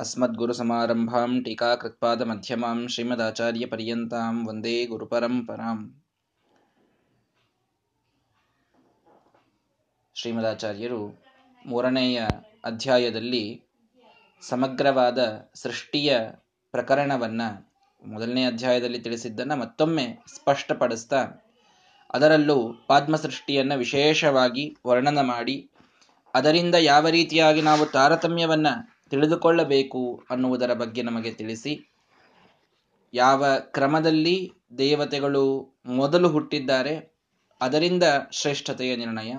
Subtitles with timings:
[0.00, 5.78] अस्मद्गुरुसमारम्भां टीकाकृत्पादमध्यमां श्रीमदाचार्यपर्यन्तां ವಂದೇ ಗುರುಪರಂಪರಾಂ
[10.16, 11.00] ಶ್ರೀಮದಾಚಾರ್ಯರು
[11.66, 12.18] ಮೂರನೆಯ
[12.64, 13.44] ಅಧ್ಯಾಯದಲ್ಲಿ
[14.42, 15.20] ಸಮಗ್ರವಾದ
[15.54, 16.10] ಸೃಷ್ಟಿಯ
[16.74, 17.42] ಪ್ರಕರಣವನ್ನ
[18.04, 21.20] ಮೊದಲನೇ ಅಧ್ಯಾಯದಲ್ಲಿ ತಿಳಿಸಿದ್ದನ್ನ ಮತ್ತೊಮ್ಮೆ ಸ್ಪಷ್ಟಪಡಿಸ್ತಾ
[22.14, 25.56] ಅದರಲ್ಲೂ ಪಾದ್ಮ ಸೃಷ್ಟಿಯನ್ನ ವಿಶೇಷವಾಗಿ ವರ್ಣನ ಮಾಡಿ
[26.34, 28.68] ಅದರಿಂದ ಯಾವ ರೀತಿಯಾಗಿ ನಾವು ತಾರತಮ್ಯವನ್ನ
[29.11, 31.73] ತಿಳಿದುಕೊಳ್ಳಬೇಕು ಅನ್ನುವುದರ ಬಗ್ಗೆ ನಮಗೆ ತಿಳಿಸಿ.
[33.13, 34.35] ಯಾವ ಕ್ರಮದಲ್ಲಿ
[34.77, 35.45] ದೇವತೆಗಳು
[35.85, 36.93] ಮೊದಲು ಹುಟ್ಟಿದ್ದಾರೆ,
[37.61, 39.31] ಅದರಿಂದ ಶ್ರೇಷ್ಠತೆಯ ನಿರ್ಣಯ.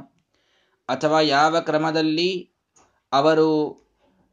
[0.88, 2.30] ಅಥವಾ ಯಾವ ಕ್ರಮದಲ್ಲಿ
[3.12, 3.48] ಅವರು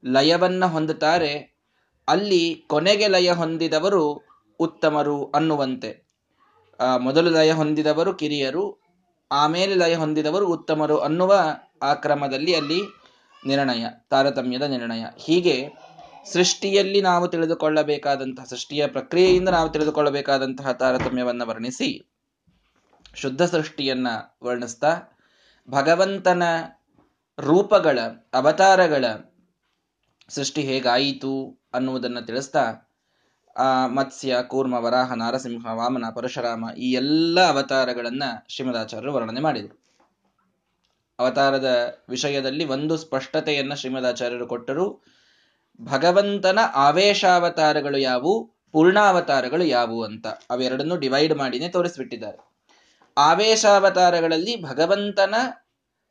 [0.03, 1.33] ಲಯವನ್ನು ಹೊಂದುತ್ತಾರೆ,
[2.07, 4.03] ಅಲ್ಲಿ ಕೊನೆಗೆ ಲಯ ಹೊಂದಿದವರು
[4.59, 5.91] ಉತ್ತಮರು ಅನ್ನುವಂತೆ.
[6.99, 8.65] ಮೊದಲು ಲಯ ಹೊಂದಿದವರು ಕಿರಿಯರು,
[9.31, 11.33] ಆಮೇಲೆ ಲಯ ಹೊಂದಿದವರು ಉತ್ತಮರು ಅನ್ನುವ
[11.81, 12.79] ಆ ಕ್ರಮದಲ್ಲಿ ಅಲ್ಲಿ
[13.45, 15.05] ನಿರ್ಣಯ, ತಾರತಮ್ಯದ ನಿರ್ಣಯ.
[15.17, 15.69] ಹೀಗೆ
[16.33, 22.11] ಸೃಷ್ಟಿಯಲ್ಲಿ ನಾವು ತಿಳಿದುಕೊಳ್ಳಬೇಕಾದಂತಹ, ಸೃಷ್ಟಿಯ ಪ್ರಕ್ರಿಯೆಯಿಂದ ನಾವು ತಿಳಿದುಕೊಳ್ಳಬೇಕಾದಂತಹ ತಾರತಮ್ಯವನ್ನು ವರ್ಣಿಸಿ
[23.15, 24.07] ಶುದ್ಧ ಸೃಷ್ಟಿಯನ್ನ
[24.43, 25.19] ವರ್ಣಿಸ್ತಾ
[25.69, 26.43] ಭಗವಂತನ
[27.39, 27.99] ರೂಪಗಳ,
[28.33, 29.05] ಅವತಾರಗಳ
[30.29, 32.89] ಸೃಷ್ಟಿ ಹೇಗಾಯಿತು ಅನ್ನುವುದನ್ನು ತಿಳಿಸ್ತಾ,
[33.57, 39.88] ಆ ಮತ್ಸ್ಯ, ಕೂರ್ಮ, ವರಾಹ, ನಾರಸಿಂಹ, ವಾಮನ, ಪರಶುರಾಮ ಈ ಎಲ್ಲ ಅವತಾರಗಳನ್ನ ಶ್ರೀಮದಾಚಾರ್ಯರು ವರ್ಣನೆ ಮಾಡಿದರು.
[41.19, 45.05] ಅವತಾರದ ವಿಷಯದಲ್ಲಿ ಒಂದು ಸ್ಪಷ್ಟತೆಯನ್ನ ಶ್ರೀಮದಾಚಾರ್ಯರು ಕೊಟ್ಟರು.
[45.81, 48.59] ಭಗವಂತನ ಆವೇಶಾವತಾರಗಳು ಯಾವುವು?
[48.71, 50.27] ಪೂರ್ಣಾವತಾರಗಳು ಯಾವುವು ಅಂತ.
[50.27, 52.49] ಅವೆರಡನ್ನು ಡಿವೈಡ್ ಮಾಡಿನೇ ತೋರಿಸ್ಬಿಟ್ಟಿದ್ದಾರೆ.
[53.17, 55.35] ಆವೇಶಾವತಾರಗಳಲ್ಲಿ ಭಗವಂತನ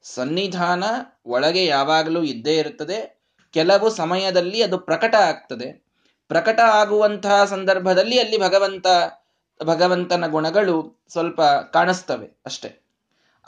[0.02, 0.84] ಸನ್ನಿಧಾನ
[1.26, 3.20] ಒಳಗೆ ಯಾವಾಗಲೂ ಇದ್ದೇ ಇರುತ್ತದೆ.
[3.52, 5.86] ಕೆಲವು ಸಮಯದಲ್ಲಿ ಅದು ಪ್ರಕಟ ಆಗ್ತದೆ.
[6.28, 8.86] ಪ್ರಕಟ ಆಗುವಂತಹ ಸಂದರ್ಭದಲ್ಲಿ ಅಲ್ಲಿ ಭಗವಂತ,
[9.64, 12.87] ಭಗವಂತನ ಗುಣಗಳು ಸ್ವಲ್ಪ ಕಾಣಿಸ್ತವೆ ಅಷ್ಟೆ.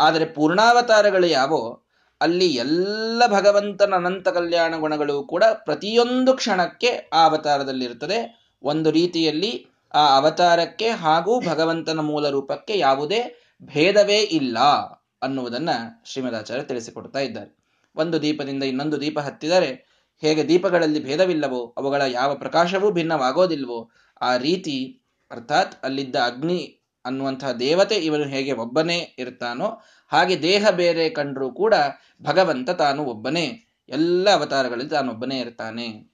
[0.01, 1.83] ಆದರೆ ಪೂರ್ಣಾವತಾರಗಳು ಯಾವೋ,
[2.20, 8.41] ಅಲ್ಲಿ ಎಲ್ಲ ಭಗವಂತನ ಅನಂತ ಕಲ್ಯಾಣ ಗುಣಗಳು ಕೂಡ ಪ್ರತಿಯೊಂದು ಕ್ಷಣಕ್ಕೆ ಆ ಅವತಾರದಲ್ಲಿರುತ್ತದೆ.
[8.62, 13.21] ಒಂದು ರೀತಿಯಲ್ಲಿ ಆ ಅವತಾರಕ್ಕೆ ಹಾಗೂ ಭಗವಂತನ ಮೂಲ ರೂಪಕ್ಕೆ ಯಾವುದೇ
[13.62, 14.59] ಭೇದವೇ ಇಲ್ಲ
[15.22, 15.71] ಅನ್ನುವುದನ್ನ
[16.05, 17.50] ಶ್ರೀಮದಾಚಾರ್ಯ ತಿಳಿಸಿಕೊಡ್ತಾ ಇದ್ದಾರೆ.
[17.97, 19.71] ಒಂದು ದೀಪದಿಂದ ಇನ್ನೊಂದು ದೀಪ ಹತ್ತಿದರೆ
[20.22, 23.91] ಹೇಗೆ ದೀಪಗಳಲ್ಲಿ ಭೇದವಿಲ್ಲವೋ, ಅವುಗಳ ಯಾವ ಪ್ರಕಾಶವೂ ಭಿನ್ನವಾಗೋದಿಲ್ವೋ,
[24.21, 25.00] ಆ ರೀತಿ,
[25.31, 31.75] ಅರ್ಥಾತ್ ಅಲ್ಲಿದ್ದ ಅಗ್ನಿ ಅನ್ನುವಂತಹ ದೇವತೆ ಇವನು ಹೇಗೆ ಒಬ್ಬನೇ ಇರ್ತಾನೋ ಹಾಗೆ ದೇಹ ಬೇರೆ ಕಂಡರೂ ಕೂಡ
[32.22, 36.12] ಭಗವಂತ ತಾನು ಒಬ್ಬನೇ, ಎಲ್ಲ ಅವತಾರಗಳಲ್ಲಿ ತಾನೊಬ್ಬನೇ ಇರ್ತಾನೆ.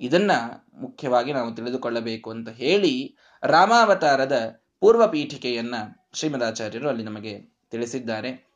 [0.00, 0.30] ಇದನ್ನ
[0.74, 5.74] ಮುಖ್ಯವಾಗಿ ನಾವು ತಿಳಿದುಕೊಳ್ಳಬೇಕು ಅಂತ ಹೇಳಿ ರಾಮಾವತಾರದ ಪೂರ್ವ ಪೀಠಿಕೆಯನ್ನ
[6.12, 8.48] ಶ್ರೀಮದಾಚಾರ್ಯರು ಅಲ್ಲಿ ನಮಗೆ ತಿಳಿಸಿದ್ದಾರೆ.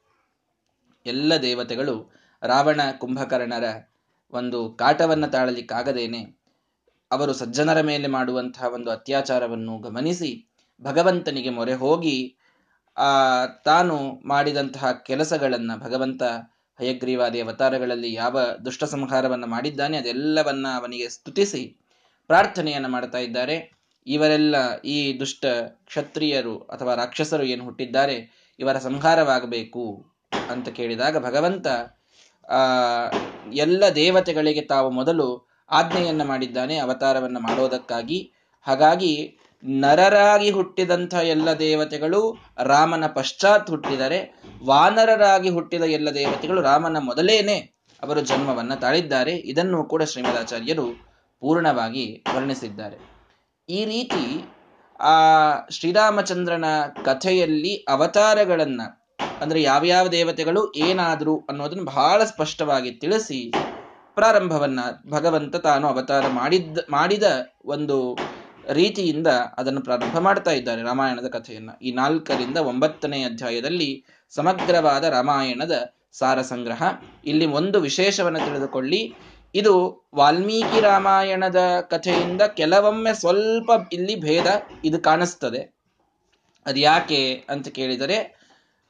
[1.06, 2.12] ಎಲ್ಲ ದೇವತೆಗಳು
[2.42, 3.64] ರಾವಣ ಕುಂಭಕರ್ಣರ
[4.30, 6.42] ಒಂದು ಕಾಟವನ್ನ ತಾಳಲಿಕ್ಕಾಗದೇನೆ
[7.10, 10.51] ಅವರು ಸಜ್ಜನರ ಮೇಲೆ ಮಾಡುವಂತಹ ಒಂದು ಅತ್ಯಾಚಾರವನ್ನು ಗಮನಿಸಿ
[10.82, 12.36] ಭಗವಂತನಿಗೆ ಮೊರೆ ಹೋಗಿ,
[12.96, 16.22] ಆ, ತಾನು ಮಾಡಿದಂತಹ ಕೆಲಸಗಳನ್ನ ಭಗವಂತ
[16.78, 21.76] ಹಯಗ್ರೀವಾದಿ ಅವತಾರಗಳಲ್ಲಿ ಯಾವ ದುಷ್ಟ ಸಂಹಾರವನ್ನು ಮಾಡಿದ್ದಾನೆ, ಅದೆಲ್ಲವನ್ನ ಅವನಿಗೆ ಸ್ತುತಿಸಿ
[22.26, 23.72] ಪ್ರಾರ್ಥನೆಯನ್ನು ಮಾಡ್ತಾ ಇದ್ದಾರೆ.
[24.06, 30.06] ಇವರೆಲ್ಲ ಈ ದುಷ್ಟ ಕ್ಷತ್ರಿಯರು ಅಥವಾ ರಾಕ್ಷಸರು ಏನು ಹುಟ್ಟಿದ್ದಾರೆ, ಇವರ ಸಂಹಾರವಾಗಬೇಕು
[30.50, 31.66] ಅಂತ ಕೇಳಿದಾಗ ಭಗವಂತ,
[32.48, 32.58] ಆ,
[33.52, 38.32] ಎಲ್ಲ ದೇವತೆಗಳಿಗೆ ತಾವು ಮೊದಲು ಆಜ್ಞೆಯನ್ನು ಮಾಡಿದ್ದಾನೆ, ಅವತಾರವನ್ನು ಮಾಡೋದಕ್ಕಾಗಿ.
[38.62, 42.20] ಹಾಗಾಗಿ ನರರಾಗಿ ಹುಟ್ಟಿದಂಥ ಎಲ್ಲ ದೇವತೆಗಳು
[42.62, 44.18] ರಾಮನ ಪಶ್ಚಾತ್ ಹುಟ್ಟಿದರೆ
[44.64, 47.56] ವಾನರರಾಗಿ ಹುಟ್ಟಿದ ಎಲ್ಲ ದೇವತೆಗಳು ರಾಮನ ಮೊದಲೇನೆ
[48.02, 49.36] ಅವರು ಜನ್ಮವನ್ನು ತಾಳಿದ್ದಾರೆ.
[49.36, 50.86] ಇದನ್ನು ಕೂಡ ಶ್ರೀಮದಾಚಾರ್ಯರು
[51.40, 52.96] ಪೂರ್ಣವಾಗಿ ವರ್ಣಿಸಿದ್ದಾರೆ.
[53.68, 54.24] ಈ ರೀತಿ
[55.00, 55.16] ಆ
[55.70, 56.64] ಶ್ರೀರಾಮಚಂದ್ರನ
[57.04, 58.80] ಕಥೆಯಲ್ಲಿ ಅವತಾರಗಳನ್ನ
[59.40, 63.52] ಅಂದ್ರೆ ಯಾವ್ಯಾವ ದೇವತೆಗಳು ಏನಾದ್ರು ಅನ್ನೋದನ್ನು ಬಹಳ ಸ್ಪಷ್ಟವಾಗಿ ತಿಳಿಸಿ
[64.14, 64.80] ಪ್ರಾರಂಭವನ್ನ
[65.10, 67.22] ಭಗವಂತ ತಾನು ಅವತಾರ ಮಾಡಿದ್ದ, ಮಾಡಿದ
[67.64, 68.18] ಒಂದು
[68.68, 71.70] ರೀತಿಯಿಂದ ಅದನ್ನು ಪ್ರಾರಂಭ ಮಾಡ್ತಾ ಇದ್ದಾರೆ ರಾಮಾಯಣದ ಕಥೆಯನ್ನ.
[71.82, 76.82] ಈ ನಾಲ್ಕರಿಂದ ಒಂಬತ್ತನೇ ಅಧ್ಯಾಯದಲ್ಲಿ ಸಮಗ್ರವಾದ ರಾಮಾಯಣದ ಸಾರ ಸಂಗ್ರಹ.
[77.24, 79.14] ಇಲ್ಲಿ ಒಂದು ವಿಶೇಷವನ್ನು ತಿಳಿದುಕೊಳ್ಳಿ.
[79.54, 84.46] ಇದು ವಾಲ್ಮೀಕಿ ರಾಮಾಯಣದ ಕಥೆಯಿಂದ ಕೆಲವೊಮ್ಮೆ ಸ್ವಲ್ಪ ಇಲ್ಲಿ ಭೇದ
[84.84, 85.74] ಇದು ಕಾಣಿಸ್ತದೆ.
[86.66, 88.42] ಅದು ಯಾಕೆ ಅಂತ ಕೇಳಿದರೆ,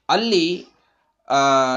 [0.08, 0.66] ಅಲ್ಲಿ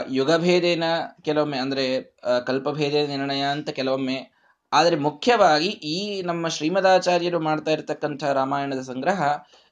[0.09, 0.83] ಯುಗಭೇದೇನ
[1.21, 4.34] ಕೆಲವೊಮ್ಮೆ ಅಂದ್ರೆ ಕಲ್ಪಭೇದ ನಿರ್ಣಯ ಅಂತ ಕೆಲವೊಮ್ಮೆ
[4.75, 9.21] ಆದರೆ ಮುಖ್ಯವಾಗಿ ಈ ನಮ್ಮ ಶ್ರೀಮದಾಚಾರ್ಯರು ಮಾಡ್ತಾ ಇರತಕ್ಕಂಥ ರಾಮಾಯಣದ ಸಂಗ್ರಹ,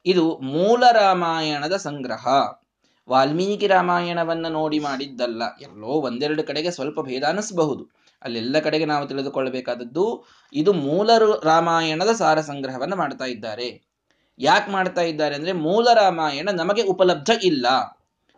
[0.06, 2.26] ಇದು ಮೂಲ ರಾಮಾಯಣದ ಸಂಗ್ರಹ.
[3.10, 7.84] ವಾಲ್ಮೀಕಿ ರಾಮಾಯಣವನ್ನ ನೋಡಿ ಮಾಡಿದ್ದಲ್ಲ, ಎಲ್ಲೋ ಒಂದೆರಡು ಕಡೆಗೆ ಸ್ವಲ್ಪ ಭೇದ ಅನಿಸಬಹುದು.
[8.22, 10.06] ಅಲ್ಲೆಲ್ಲ ಕಡೆಗೆ ನಾವು ತಿಳಿದುಕೊಳ್ಳಬೇಕಾದದ್ದು,
[10.54, 11.10] ಇದು ಮೂಲ
[11.44, 13.70] ರಾಮಾಯಣದ ಸಾರ ಸಂಗ್ರಹವನ್ನ ಮಾಡ್ತಾ ಇದ್ದಾರೆ.
[14.40, 17.66] ಯಾಕೆ ಮಾಡ್ತಾ ಇದ್ದಾರೆ ಅಂದ್ರೆ ಮೂಲ ರಾಮಾಯಣ ನಮಗೆ ಉಪಲಬ್ಧ ಇಲ್ಲ.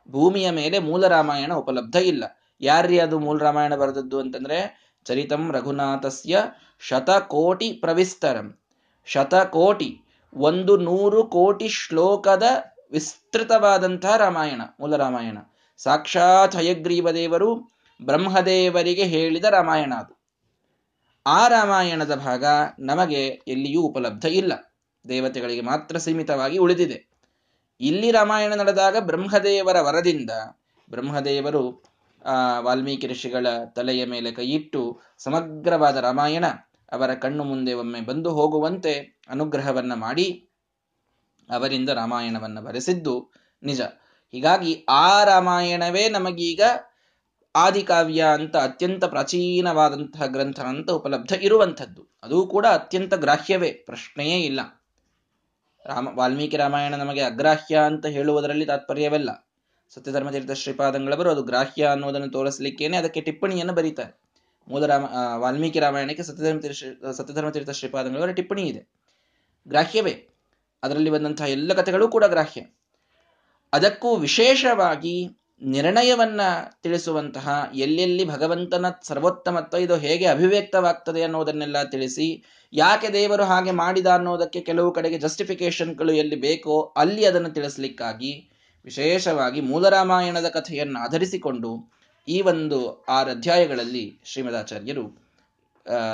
[0.10, 2.24] ಭೂಮಿಯ ಮೇಲೆ ಮೂಲ ರಾಮಾಯಣ ಉಪಲಬ್ಧ ಇಲ್ಲ.
[2.62, 4.58] ಯಾರ್ರೀ ಅದು ಮೂಲ ರಾಮಾಯಣ ಬರೆದದ್ದು ಅಂತಂದ್ರೆ
[5.06, 6.44] ಚರಿತಂ ರಘುನಾಥಸ್ಯ
[6.80, 8.60] ಶತಕೋಟಿ ಪ್ರವಿಸ್ತರಂ
[9.06, 10.02] ಶತಕೋಟಿ
[10.34, 12.44] ಒಂದು ನೂರು ಕೋಟಿ ಶ್ಲೋಕದ
[12.92, 15.38] ವಿಸ್ತೃತವಾದಂತಹ ರಾಮಾಯಣ, ಮೂಲ ರಾಮಾಯಣ.
[15.78, 17.50] ಸಾಕ್ಷಾತ್ ಹಯಗ್ರೀವ ದೇವರು
[18.02, 20.14] ಬ್ರಹ್ಮದೇವರಿಗೆ ಹೇಳಿದ ರಾಮಾಯಣ ಅದು.
[21.26, 22.46] ಆ ರಾಮಾಯಣದ ಭಾಗ
[22.80, 24.54] ನಮಗೆ ಎಲ್ಲಿಯೂ ಉಪಲಬ್ಧ ಇಲ್ಲ.
[25.10, 27.00] ದೇವತೆಗಳಿಗೆ ಮಾತ್ರ ಸೀಮಿತವಾಗಿ ಉಳಿದಿದೆ.
[27.82, 30.32] ಇಲ್ಲಿ ರಾಮಾಯಣ ನಡೆದಾಗ ಬ್ರಹ್ಮದೇವರ ವರದಿಂದ
[30.90, 31.95] ಬ್ರಹ್ಮದೇವರು
[32.60, 36.46] ವಾಲ್ಮೀಕಿ ಋಷಿಗಳ ತಲೆಯ ಮೇಲೆ ಕೈಯಿಟ್ಟು ಸಮಗ್ರವಾದ ರಾಮಾಯಣ
[36.92, 40.50] ಅವರ ಕಣ್ಣು ಮುಂದೆ ಒಮ್ಮೆ ಬಂದು ಹೋಗುವಂತೆ ಅನುಗ್ರಹವನ್ನ ಮಾಡಿ
[41.52, 43.32] ಅವರಿಂದ ರಾಮಾಯಣವನ್ನ ಬರೆಸಿದ್ದು
[43.64, 43.82] ನಿಜ.
[44.32, 46.62] ಹೀಗಾಗಿ ಆ ರಾಮಾಯಣವೇ ನಮಗೀಗ
[47.56, 52.08] ಆದಿಕಾವ್ಯ ಅಂತ ಅತ್ಯಂತ ಪ್ರಾಚೀನವಾದಂತಹ ಗ್ರಂಥ ಅಂತ ಉಪಲಬ್ಧ ಇರುವಂಥದ್ದು.
[52.24, 54.86] ಅದು ಕೂಡ ಅತ್ಯಂತ ಗ್ರಾಹ್ಯವೇ, ಪ್ರಶ್ನೆಯೇ ಇಲ್ಲ.
[55.86, 59.45] ರಾಮ, ವಾಲ್ಮೀಕಿ ರಾಮಾಯಣ ನಮಗೆ ಅಗ್ರಾಹ್ಯ ಅಂತ ಹೇಳುವುದರಲ್ಲಿ ತಾತ್ಪರ್ಯವಲ್ಲ.
[59.90, 64.20] ಸತ್ಯಧರ್ಮತೀರ್ಥ ಶ್ರೀಪಾದಂಗಳವರು ಅದು ಗ್ರಾಹ್ಯ ಅನ್ನೋದನ್ನು ತೋರಿಸಲಿಕ್ಕೇನೆ ಅದಕ್ಕೆ ಟಿಪ್ಪಣಿಯನ್ನು ಬರೀತಾರೆ.
[64.68, 65.06] ಮೂಲ ರಾಮ
[65.38, 66.60] ವಾಲ್ಮೀಕಿ ರಾಮಾಯಣಕ್ಕೆ ಸತ್ಯಧರ್ಮ
[67.12, 68.90] ಸತ್ಯಧರ್ಮತೀರ್ಥ ಶ್ರೀಪಾದಂಗಳವರ ಟಿಪ್ಪಣಿ ಇದೆ.
[69.68, 70.28] ಗ್ರಾಹ್ಯವೇ?
[70.84, 72.62] ಅದರಲ್ಲಿ ಬಂದಂತಹ ಎಲ್ಲ ಕಥೆಗಳು ಕೂಡ ಗ್ರಾಹ್ಯ.
[73.74, 75.28] ಅದಕ್ಕೂ ವಿಶೇಷವಾಗಿ
[75.62, 76.42] ನಿರ್ಣಯವನ್ನ
[76.84, 82.44] ತಿಳಿಸುವಂತಹ ಎಲ್ಲೆಲ್ಲಿ ಭಗವಂತನ ಸರ್ವೋತ್ತಮತ್ವ ಇದು ಹೇಗೆ ಅಭಿವ್ಯಕ್ತವಾಗ್ತದೆ ಅನ್ನೋದನ್ನೆಲ್ಲ ತಿಳಿಸಿ,
[82.74, 88.50] ಯಾಕೆ ದೇವರು ಹಾಗೆ ಮಾಡಿದ ಅನ್ನೋದಕ್ಕೆ ಕೆಲವು ಕಡೆಗೆ ಜಸ್ಟಿಫಿಕೇಶನ್ಗಳು ಎಲ್ಲಿ ಬೇಕೋ ಅಲ್ಲಿ ಅದನ್ನು ತಿಳಿಸ್ಲಿಕ್ಕಾಗಿ
[88.86, 91.72] ವಿಶೇಷವಾಗಿ ಮೂಲರಾಮಾಯಣದ ಕಥೆಯನ್ನು ಆಧರಿಸಿಕೊಂಡು
[92.28, 92.80] ಈ ಒಂದು
[93.10, 95.06] ಆರು ಅಧ್ಯಾಯಗಳಲ್ಲಿ ಶ್ರೀಮದಾಚಾರ್ಯರು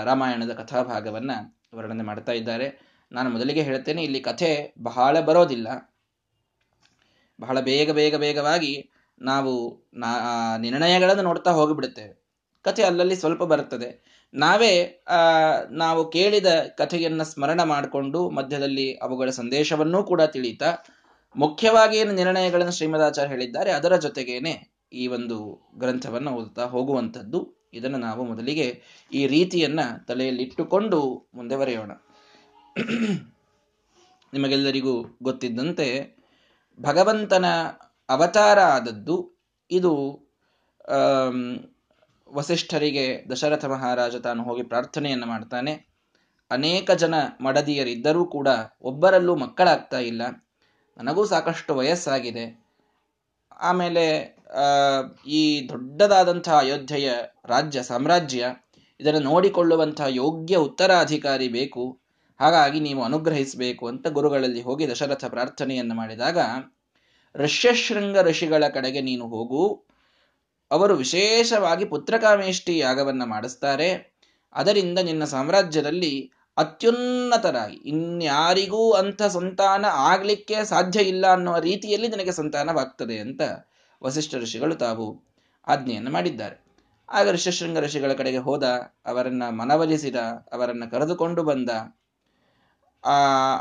[0.03, 1.37] ರಾಮಾಯಣದ ಕಥಾಭಾಗವನ್ನು
[1.77, 2.67] ವರ್ಣನೆ ಮಾಡ್ತಾ ಇದ್ದಾರೆ.
[3.11, 4.49] ನಾನು ಮೊದಲಿಗೆ ಹೇಳ್ತೇನೆ, ಇಲ್ಲಿ ಕಥೆ
[4.81, 5.67] ಬಹಳ ಬರೋದಿಲ್ಲ.
[7.39, 8.73] ಬಹಳ ಬೇಗ ಬೇಗ ಬೇಗವಾಗಿ
[9.21, 9.53] ನಾವು
[10.57, 12.13] ನಿರ್ಣಯಗಳನ್ನು ನೋಡ್ತಾ ಹೋಗಿಬಿಡುತ್ತೇವೆ
[12.65, 13.89] ಕಥೆ ಅಲ್ಲಲ್ಲಿ ಸ್ವಲ್ಪ ಬರುತ್ತದೆ.
[14.33, 14.73] ನಾವೇ
[15.71, 20.69] ನಾವು ಕೇಳಿದ ಕಥೆಯನ್ನ ಸ್ಮರಣ ಮಾಡಿಕೊಂಡು ಮಧ್ಯದಲ್ಲಿ ಅವುಗಳ ಸಂದೇಶವನ್ನೂ ಕೂಡ ತಿಳಿತಾ
[21.35, 24.53] ಮುಖ್ಯವಾಗಿ ಏನು ನಿರ್ಣಯಗಳನ್ನು ಶ್ರೀಮದಾಚಾರ್ಯ ಹೇಳಿದ್ದಾರೆ, ಅದರ ಜೊತೆಗೇನೆ
[24.93, 25.37] ಈ ಒಂದು
[25.77, 27.39] ಗ್ರಂಥವನ್ನು ಓದುತ್ತಾ ಹೋಗುವಂಥದ್ದು.
[27.73, 28.65] ಇದನ್ನು ನಾವು ಮೊದಲಿಗೆ
[29.11, 30.99] ಈ ರೀತಿಯನ್ನ ತಲೆಯಲ್ಲಿಟ್ಟುಕೊಂಡು
[31.35, 31.91] ಮುಂದೆ ಬರೆಯೋಣ.
[34.33, 35.87] ನಿಮಗೆಲ್ಲರಿಗೂ ಗೊತ್ತಿದ್ದಂತೆ,
[36.79, 37.45] ಭಗವಂತನ
[38.09, 39.15] ಅವತಾರ ಆದದ್ದು
[39.71, 39.93] ಇದು
[42.29, 45.73] ವಸಿಷ್ಠರಿಗೆ ದಶರಥ ಮಹಾರಾಜ ತಾನು ಹೋಗಿ ಪ್ರಾರ್ಥನೆಯನ್ನು ಮಾಡ್ತಾನೆ.
[46.51, 48.47] ಅನೇಕ ಜನ ಮಡದಿಯರಿದ್ದರೂ ಕೂಡ
[48.81, 50.21] ಒಬ್ಬರಲ್ಲೂ ಮಕ್ಕಳಾಗ್ತಾ ಇಲ್ಲ.
[51.01, 52.45] ನನಗೂ ಸಾಕಷ್ಟು ವಯಸ್ಸಾಗಿದೆ.
[53.59, 54.05] ಆಮೇಲೆ
[55.27, 57.11] ಈ ದೊಡ್ಡದಾದಂತಹ ಅಯೋಧ್ಯೆಯ
[57.45, 58.47] ರಾಜ್ಯ, ಸಾಮ್ರಾಜ್ಯ,
[58.99, 61.83] ಇದನ್ನು ನೋಡಿಕೊಳ್ಳುವಂತಹ ಯೋಗ್ಯ ಉತ್ತರಾಧಿಕಾರಿ ಬೇಕು.
[62.39, 66.37] ಹಾಗಾಗಿ ನೀವು ಅನುಗ್ರಹಿಸಬೇಕು ಅಂತ ಗುರುಗಳಲ್ಲಿ ಹೋಗಿ ದಶರಥ ಪ್ರಾರ್ಥನೆಯನ್ನು ಮಾಡಿದಾಗ,
[67.35, 69.63] ಋಷ್ಯಶೃಂಗ ಋಷಿಗಳ ಕಡೆಗೆ ನೀನು ಹೋಗು.
[70.71, 73.89] ಅವರು ವಿಶೇಷವಾಗಿ ಪುತ್ರಕಾಮೇಷ್ಟಿ ಯಾಗವನ್ನು ಮಾಡಿಸ್ತಾರೆ.
[74.53, 76.13] ಅದರಿಂದ ನಿನ್ನ ಸಾಮ್ರಾಜ್ಯದಲ್ಲಿ
[76.61, 77.75] ಅತ್ಯುನ್ನತರಾಗಿ.
[77.75, 83.41] ಇನ್ಯಾರಿಗೂ ಅಂಥ ಸಂತಾನ ಆಗಲಿಕ್ಕೆ ಸಾಧ್ಯ ಇಲ್ಲ ಅನ್ನುವ ರೀತಿಯಲ್ಲಿ ನಿನಗೆ ಸಂತಾನವಾಗ್ತದೆ ಅಂತ
[84.03, 85.23] ವಸಿಷ್ಠ ಋಷಿಗಳು ತಾವು
[85.67, 86.63] ಆಜ್ಞೆಯನ್ನು ಮಾಡಿದ್ದಾರೆ.
[87.09, 88.63] ಆಗ ಋಷಶೃಂಗ ಋಷಿಗಳ ಕಡೆಗೆ ಹೋದ,
[89.05, 90.15] ಅವರನ್ನ ಮನವೊಲಿಸಿದ,
[90.51, 91.69] ಅವರನ್ನು ಕರೆದುಕೊಂಡು ಬಂದ,
[93.05, 93.15] ಆ,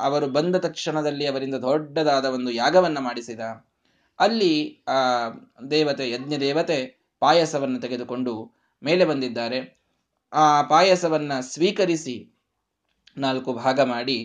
[0.05, 3.41] ಅವರು ಬಂದ ತಕ್ಷಣದಲ್ಲಿ ಅವರಿಂದ ದೊಡ್ಡದಾದ ಒಂದು ಯಾಗವನ್ನ ಮಾಡಿಸಿದ.
[4.19, 5.29] ಅಲ್ಲಿ, ಆ,
[5.71, 9.81] ದೇವತೆ, ಯಜ್ಞ ದೇವತೆ ಪಾಯಸವನ್ನು ತೆಗೆದುಕೊಂಡು ಮೇಲೆ ಬಂದಿದ್ದಾರೆ.
[10.33, 12.40] ಆ ಪಾಯಸವನ್ನ ಸ್ವೀಕರಿಸಿ
[13.17, 14.19] ನಾಲ್ಕು ಭಾಗ ಮಾಡಿ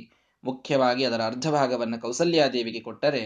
[0.43, 3.23] ಮುಖ್ಯವಾಗಿ ಅದರ ಅರ್ಧ ಭಾಗವನ್ನು ಕೌಸಲ್ಯಾದೇವಿಗೆ ಕೊಟ್ಟರೆ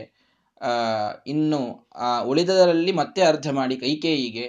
[1.27, 4.45] ಇನ್ನು ಆ ಉಳಿದದರಲ್ಲಿ ಮತ್ತೆ ಅರ್ಧ ಮಾಡಿ ಕೈಕೇಯಿಗೆ.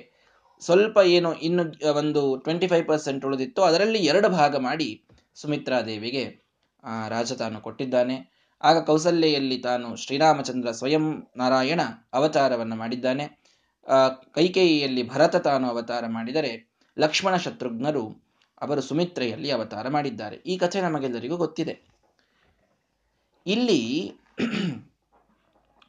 [0.61, 1.65] ಸ್ವಲ್ಪ ಏನು ಇನ್ನು
[1.97, 4.89] ಒಂದು ಟ್ವೆಂಟಿ ಫೈವ್ ಪರ್ಸೆಂಟ್ ಉಳಿದಿತ್ತು ಅದರಲ್ಲಿ ಎರಡು ಭಾಗ ಮಾಡಿ
[5.35, 6.25] ಸುಮಿತ್ರಾದೇವಿಗೆ
[7.09, 8.17] ರಾಜ ತಾನು ಕೊಟ್ಟಿದ್ದಾನೆ.
[8.63, 11.81] ಆಗ ಕೌಸಲ್ಯೆಯಲ್ಲಿ ತಾನು ಶ್ರೀರಾಮಚಂದ್ರ ಸ್ವಯಂ ನಾರಾಯಣ
[12.13, 13.27] ಅವತಾರವನ್ನು ಮಾಡಿದ್ದಾನೆ.
[14.35, 16.53] ಕೈಕೇಯಿಯಲ್ಲಿ ಭರತ ತಾನು ಅವತಾರ ಮಾಡಿದರೆ
[16.99, 18.30] ಲಕ್ಷ್ಮಣ ಶತ್ರುಘ್ನರು
[18.61, 20.37] ಅವರು ಸುಮಿತ್ರೆಯಲ್ಲಿ ಅವತಾರ ಮಾಡಿದ್ದಾರೆ.
[20.37, 21.81] ಈ ಕಥೆ ನಮಗೆಲ್ಲರಿಗೂ ಗೊತ್ತಿದೆ.
[23.47, 24.13] ಇಲ್ಲಿ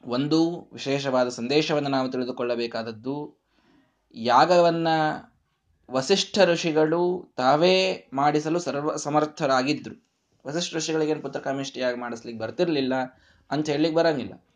[0.04, 3.36] ಒಂದು ವಿಶೇಷವಾದ ಸಂದೇಶವನ್ನು ನಾವು ತಿಳಿದುಕೊಳ್ಳಬೇಕಾದದ್ದು,
[4.14, 4.88] ಯಾಗವನ್ನ
[5.90, 10.06] ವಸಿಷ್ಠ ಋಷಿಗಳು ತಾವೇ ಮಾಡಿಸಲು ಸರ್ವ ಸಮರ್ಥರಾಗಿದ್ರು.
[10.46, 12.94] ವಸಿಷ್ಠ ಋಷಿಗಳಿಗೇನು ಪುತ್ರಕಾಮಿಷ್ಟಿಯಾಗಿ ಮಾಡಿಸ್ಲಿಕ್ಕೆ ಬರ್ತಿರ್ಲಿಲ್ಲ
[13.50, 14.46] ಅಂತ ಹೇಳಲಿಕ್ಕೆ ಬರಂಗಿಲ್ಲ.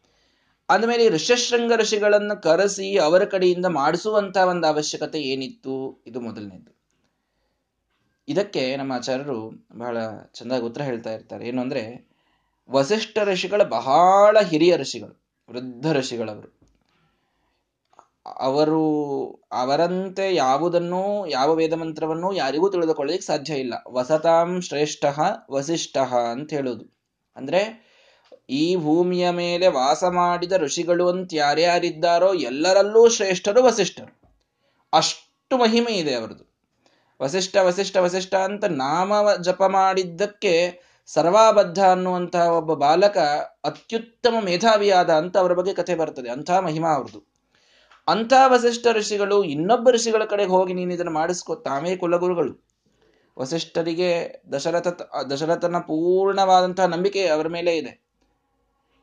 [0.69, 6.05] ಅಂದಮೇಲೆ ಋಷಶೃಂಗ ಋಷಿಗಳನ್ನು ಕರೆಸಿ ಅವರ ಕಡೆಯಿಂದ ಮಾಡಿಸುವಂತ ಒಂದು ಅವಶ್ಯಕತೆ ಏನಿತ್ತು?
[6.07, 6.76] ಇದು ಮೊದಲನೇದು
[8.29, 9.97] ಇದಕ್ಕೆ ನಮ್ಮ ಆಚಾರ್ಯರು ಬಹಳ
[10.35, 11.49] ಚೆನ್ನಾಗಿ ಉತ್ತರ ಹೇಳ್ತಾ ಇರ್ತಾರೆ.
[11.49, 12.09] ಏನು ಅಂದ್ರೆ,
[12.71, 16.61] ವಸಿಷ್ಠ ಋಷಿಗಳ ಬಹಳ ಹಿರಿಯ ಋಷಿಗಳು, ವೃದ್ಧ ಋಷಿಗಳವರು.
[18.37, 23.75] ಅವರು ಅವರಂತೆ ಯಾವುದನ್ನೂ, ಯಾವ ವೇದ ಮಂತ್ರವನ್ನು ಯಾರಿಗೂ ತಿಳಿದುಕೊಳ್ಳಲಿಕ್ಕೆ ಸಾಧ್ಯ ಇಲ್ಲ.
[23.89, 25.05] ವಸತಾಂ ಶ್ರೇಷ್ಠ
[25.51, 25.97] ವಸಿಷ್ಠ
[26.31, 26.99] ಅಂತ ಹೇಳೋದು.
[27.37, 27.87] ಅಂದ್ರೆ,
[28.51, 34.21] ಈ ಭೂಮಿಯ ಮೇಲೆ ವಾಸ ಮಾಡಿದ ಋಷಿಗಳು ಅಂತ ಯಾರ್ಯಾರಿದ್ದಾರೋ ಎಲ್ಲರಲ್ಲೂ ಶ್ರೇಷ್ಠರು, ವಸಿಷ್ಠರು.
[34.93, 36.56] ಅಷ್ಟು ಮಹಿಮೆ ಇದೆ ಅವರದು.
[37.23, 43.19] ವಸಿಷ್ಠ ವಸಿಷ್ಠ ವಸಿಷ್ಠ ಅಂತ ನಾಮ ಜಪ ಮಾಡಿದ್ದಕ್ಕೆ ಸರ್ವಾಬದ್ಧ ಅನ್ನುವಂತಹ ಒಬ್ಬ ಬಾಲಕ
[43.65, 46.31] ಅತ್ಯುತ್ತಮ ಮೇಧಾವಿಯಾದ ಅಂತ ಅವರ ಬಗ್ಗೆ ಕಥೆ ಬರ್ತದೆ.
[46.31, 47.23] ಅಂಥ ಮಹಿಮಾ ಅವ್ರದ್ದು.
[48.09, 52.67] ಅಂಥ ವಸಿಷ್ಠ ಋಷಿಗಳು ಇನ್ನೊಬ್ಬ ಋಷಿಗಳ ಕಡೆಗೆ ಹೋಗಿ ನೀನು ಇದನ್ನು ಮಾಡಿಸ್ಕೊ, ತಾವೇ ಕುಲಗುರುಗಳು.
[53.39, 58.07] ವಸಿಷ್ಠರಿಗೆ ದಶರಥ, ದಶರಥನ ಪೂರ್ಣವಾದಂತಹ ನಂಬಿಕೆ ಅವರ ಮೇಲೆ ಇದೆ.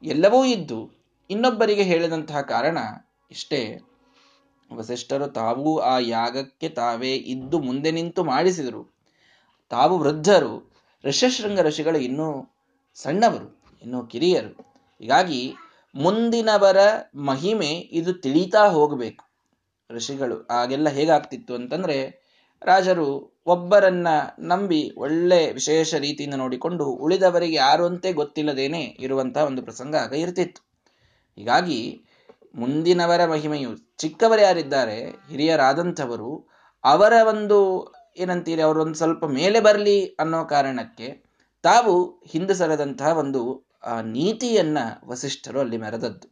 [0.04, 0.92] ಎಲ್ಲವೂ ಇದ್ದು
[1.30, 2.78] ಇನ್ನೊಬ್ಬರಿಗೆ ಹೇಳಿದಂತಹ ಕಾರಣ
[3.32, 3.80] ಇಷ್ಟೇ.
[4.76, 8.96] ವಸಿಷ್ಠರು ತಾವೂ ಆ ಯಾಗಕ್ಕೆ ತಾವೇ ಇದ್ದು ಮುಂದೆ ನಿಂತು ಮಾಡಿಸಿದರು.
[9.70, 10.72] ತಾವು ವೃದ್ಧರು
[11.06, 12.56] ಋಷಶೃಂಗ ಋಷಿಗಳು ಇನ್ನೂ
[12.96, 14.74] ಸಣ್ಣವರು, ಇನ್ನೂ ಕಿರಿಯರು.
[15.00, 15.54] ಹೀಗಾಗಿ
[15.96, 16.78] ಮುಂದಿನವರ
[17.16, 19.26] ಮಹಿಮೆ ಇದು ತಿಳಿತಾ ಹೋಗಬೇಕು.
[19.90, 22.24] ಋಷಿಗಳು ಆಗೆಲ್ಲ ಹೇಗಾಗ್ತಿತ್ತು ಅಂತಂದ್ರೆ
[22.62, 24.08] ರಾಜರು ಒಬ್ಬರನ್ನ
[24.40, 30.68] ನಂಬಿ ಒಳ್ಳೆ ವಿಶೇಷ ರೀತಿಯಿಂದ ನೋಡಿಕೊಂಡು ಉಳಿದವರಿಗೆ ಯಾರು ಅಂತೆ ಗೊತ್ತಿಲ್ಲದೇನೆ ಇರುವಂತಹ ಒಂದು ಪ್ರಸಂಗ ಆಗ ಇರ್ತಿತ್ತು.
[31.36, 32.06] ಹೀಗಾಗಿ
[32.56, 36.50] ಮುಂದಿನವರ ಮಹಿಮೆಯು ಚಿಕ್ಕವರು ಯಾರಿದ್ದಾರೆ, ಹಿರಿಯರಾದಂಥವರು,
[36.84, 37.60] ಅವರ ಒಂದು
[38.18, 41.08] ಏನಂತೀರಿ ಅವರೊಂದು ಸ್ವಲ್ಪ ಮೇಲೆ ಬರಲಿ ಅನ್ನೋ ಕಾರಣಕ್ಕೆ
[41.64, 43.72] ತಾವು ಹಿಂದೆ ಸರದಂತಹ ಒಂದು
[44.04, 46.28] ನೀತಿಯನ್ನ ವಸಿಷ್ಠರು ಅಲ್ಲಿ ಮೆರೆದದ್ದು.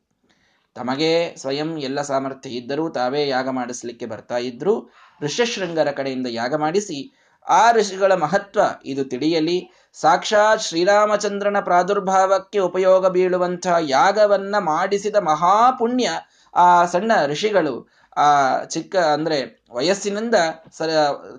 [0.76, 4.90] ತಮಗೆ ಸ್ವಯಂ ಎಲ್ಲ ಸಾಮರ್ಥ್ಯ ಇದ್ದರೂ ತಾವೇ ಯಾಗ ಮಾಡಿಸ್ಲಿಕ್ಕೆ ಬರ್ತಾ ಇದ್ರು.
[5.22, 7.18] ಋಷ್ಯಶೃಂಗರ ಕಡೆಯಿಂದ ಯಾಗ ಮಾಡಿಸಿ,
[7.50, 9.72] ಆ ಋಷಿಗಳ ಮಹತ್ವ ಇದು ತಿಳಿಯಲಿ.
[9.94, 16.10] ಸಾಕ್ಷಾತ್ ಶ್ರೀರಾಮಚಂದ್ರನ ಪ್ರಾದುರ್ಭಾವಕ್ಕೆ ಉಪಯೋಗ ಬೀಳುವಂತಹ ಯಾಗವನ್ನ ಮಾಡಿಸಿದ ಮಹಾಪುಣ್ಯ
[16.56, 20.36] ಆ ಸಣ್ಣ ಋಷಿಗಳು, ಆ ಚಿಕ್ಕ ಅಂದ್ರೆ ವಯಸ್ಸಿನಿಂದ
[20.72, 20.82] ಸ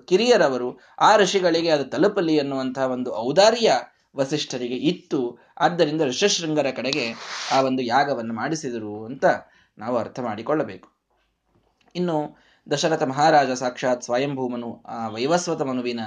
[0.05, 3.79] ಕಿರಿಯರವರು, ಆ ಋಷಿಗಳಿಗೆ ಅದು ತಲುಪಲಿ ಅನ್ನುವಂತಹ ಒಂದು ಔದಾರ್ಯ
[4.15, 5.39] ವಸಿಷ್ಠರಿಗೆ ಇತ್ತು.
[5.57, 7.13] ಆದ್ದರಿಂದ ಋಷಶೃಂಗರ ಕಡೆಗೆ
[7.51, 9.25] ಆ ಒಂದು ಯಾಗವನ್ನು ಮಾಡಿಸಿದರು ಅಂತ
[9.77, 10.89] ನಾವು ಅರ್ಥ ಮಾಡಿಕೊಳ್ಳಬೇಕು.
[11.95, 12.37] ಇನ್ನು
[12.71, 15.99] ದಶರಥ ಮಹಾರಾಜ ಸಾಕ್ಷಾತ್ ಸ್ವಯಂಭೂಮನು, ಆ ವೈವಸ್ವತ ಮನುವಿನ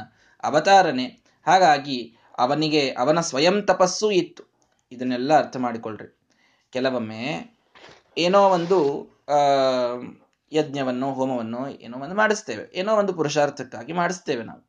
[0.42, 1.26] ಅವತಾರನೆ.
[1.46, 4.42] ಹಾಗಾಗಿ ಅವನಿಗೆ, ಅವನ ಸ್ವಯಂ ತಪಸ್ಸು ಇತ್ತು.
[4.92, 6.08] ಇದನ್ನೆಲ್ಲ ಅರ್ಥ ಮಾಡಿಕೊಳ್ಳ್ರಿ
[6.72, 7.22] ಕೆಲವೊಮ್ಮೆ
[8.18, 8.78] ಏನೋ ಒಂದು
[10.52, 12.64] ಯಜ್ಞವನ್ನು, ಹೋಮವನ್ನು ಏನೋ ಒಂದು ಮಾಡಿಸ್ತೇವೆ.
[12.74, 14.62] ಏನೋ ಒಂದು ಪುರುಷಾರ್ಥಕ್ಕಾಗಿ ಮಾಡಿಸ್ತೇವೆ ನಾವು.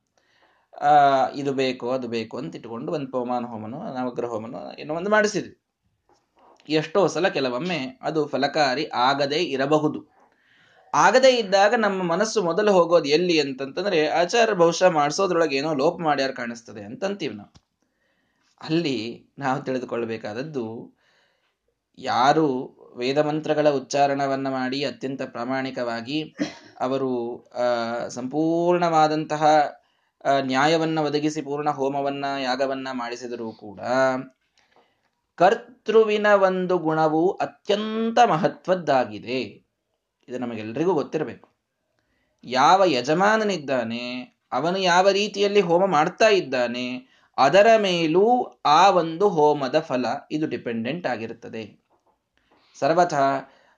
[1.36, 5.56] ಇದು ಬೇಕು, ಅದು ಬೇಕು ಅಂತ ಇಟ್ಕೊಂಡು ಒಂದು ಪವಮಾನ ಹೋಮನು ನವಗ್ರಹ ಹೋಮನೋ ಏನೋ ಒಂದು ಮಾಡಿಸಿದ್ವಿ.
[6.70, 10.17] ಎಷ್ಟೋ ಸಲ ಕೆಲವೊಮ್ಮೆ ಅದು ಫಲಕಾರಿ ಆಗದೇ ಇರಬಹುದು.
[10.98, 16.84] ಆಗದೇ ಇದ್ದಾಗ ನಮ್ಮ ಮನಸ್ಸು ಮೊದಲು ಹೋಗೋದು ಎಲ್ಲಿ ಅಂತಂತಂದ್ರೆ ಆಚಾರ ಬಹುಶಃ ಮಾಡಿಸೋದ್ರೊಳಗೆ ಏನೋ ಲೋಪ ಮಾಡ್ಯಾರ ಕಾಣಿಸ್ತದೆ
[16.84, 17.52] ಅಂತಂತೀವಿ ನಾವು.
[18.62, 18.98] ಅಲ್ಲಿ
[19.40, 20.66] ನಾವು ತಿಳಿದುಕೊಳ್ಬೇಕಾದದ್ದು
[21.98, 22.48] ಯಾರು
[22.98, 26.20] ವೇದ ಮಂತ್ರಗಳ ಉಚ್ಚಾರಣವನ್ನು ಮಾಡಿ ಅತ್ಯಂತ ಪ್ರಾಮಾಣಿಕವಾಗಿ
[26.80, 27.12] ಅವರು
[28.10, 29.44] ಸಂಪೂರ್ಣವಾದಂತಹ
[30.46, 33.80] ನ್ಯಾಯವನ್ನು ಒದಗಿಸಿ ಪೂರ್ಣ ಹೋಮವನ್ನ, ಯಾಗವನ್ನ ಮಾಡಿಸಿದರೂ ಕೂಡ
[35.38, 39.42] ಕರ್ತೃವಿನ ಒಂದು ಗುಣವು ಅತ್ಯಂತ ಮಹತ್ವದ್ದಾಗಿದೆ.
[40.28, 41.48] ಇದು ನಮಗೆಲ್ಲರಿಗೂ ಗೊತ್ತಿರಬೇಕು.
[42.44, 44.04] ಯಾವ ಯಜಮಾನನಿದ್ದಾನೆ,
[44.52, 46.88] ಅವನು ಯಾವ ರೀತಿಯಲ್ಲಿ ಹೋಮ ಮಾಡ್ತಾ ಇದ್ದಾನೆ,
[47.38, 48.26] ಅದರ ಮೇಲೂ
[48.66, 51.64] ಆ ಒಂದು ಹೋಮದ ಫಲ ಇದು ಡಿಪೆಂಡೆಂಟ್ ಆಗಿರುತ್ತದೆ.
[52.80, 53.14] ಸರ್ವಥ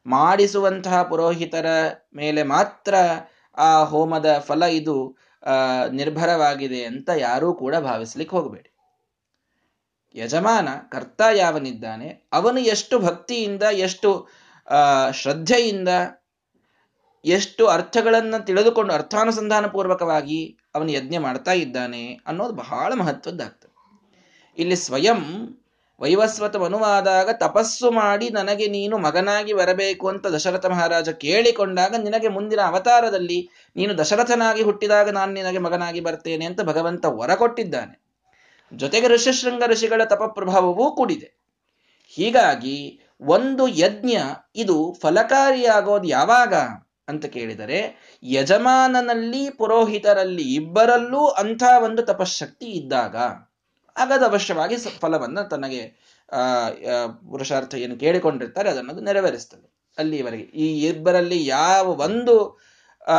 [0.05, 1.67] ಮಾಡಿಸುವಂತಹ ಪುರೋಹಿತರ
[2.15, 2.95] ಮೇಲೆ ಮಾತ್ರ
[3.57, 4.95] ಆ ಹೋಮದ ಫಲ ಇದು
[5.91, 8.69] ನಿರ್ಭರವಾಗಿದೆ ಅಂತ ಯಾರೂ ಕೂಡ ಭಾವಿಸ್ಲಿಕ್ಕೆ ಹೋಗಬೇಡಿ.
[10.15, 14.09] ಯಜಮಾನ, ಕರ್ತ ಯಾವನಿದ್ದಾನೆ, ಅವನು ಎಷ್ಟು ಭಕ್ತಿಯಿಂದ, ಎಷ್ಟು
[15.11, 15.89] ಶ್ರದ್ಧೆಯಿಂದ
[17.25, 23.69] ಎಷ್ಟು ಅರ್ಥಗಳನ್ನು ತಿಳಿದುಕೊಂಡು ಅರ್ಥಾನುಸಂಧಾನ ಪೂರ್ವಕವಾಗಿ ಅವನು ಯಜ್ಞ ಮಾಡ್ತಾ ಇದ್ದಾನೆ ಅನ್ನೋದು ಬಹಳ ಮಹತ್ವದ್ದಾಗ್ತದೆ.
[24.57, 25.21] ಇಲ್ಲಿ ಸ್ವಯಂ
[26.01, 33.49] ವೈವಸ್ವತ ಮನುವಾದಾಗ ತಪಸ್ಸು ಮಾಡಿ ನನಗೆ ನೀನು ಮಗನಾಗಿ ಬರಬೇಕು ಅಂತ ದಶರಥ ಮಹಾರಾಜ ಕೇಳಿಕೊಂಡಾಗ ನಿನಗೆ ಮುಂದಿನ ಅವತಾರದಲ್ಲಿ
[33.75, 38.01] ನೀನು ದಶರಥನಾಗಿ ಹುಟ್ಟಿದಾಗ ನಾನು ನಿನಗೆ ಮಗನಾಗಿ ಬರ್ತೇನೆ ಅಂತ ಭಗವಂತ ವರ ಕೊಟ್ಟಿದ್ದಾನೆ
[38.73, 41.37] ಜೊತೆಗೆ ಋಷಿಶೃಂಗ ಋಷಿಗಳ ತಪ ಪ್ರಭಾವವೂ ಕೂಡಿದೆ.
[42.07, 44.17] ಹೀಗಾಗಿ ಒಂದು ಯಜ್ಞ
[44.55, 46.53] ಇದು ಫಲಕಾರಿಯಾಗೋದು ಯಾವಾಗ?
[47.09, 53.15] ಅಂತ ಕೇಳಿದರೆ, ಯಜಮಾನನಲ್ಲಿ ಪುರೋಹಿತರಲ್ಲಿ ಇಬ್ಬರಲ್ಲೂ ಅಂಥ ಒಂದು ತಪಶಕ್ತಿ ಇದ್ದಾಗ
[53.97, 56.67] ಆಗದ ಅವಶ್ಯವಾಗಿ ಫಲವನ್ನು ತನಗೆ, ಆ
[57.07, 59.73] ಪುರುಷಾರ್ಥ ಏನು ಕೇಳಿಕೊಂಡಿರ್ತಾರೆ, ಅದನ್ನು ನೆರವೇರಿಸ್ತದೆ.
[59.97, 60.43] ಅಲ್ಲಿವರೆಗೆ.
[60.43, 62.59] ಈ ಇಬ್ಬರಲ್ಲಿ ಯಾವ ಒಂದು,
[63.07, 63.17] ಆ,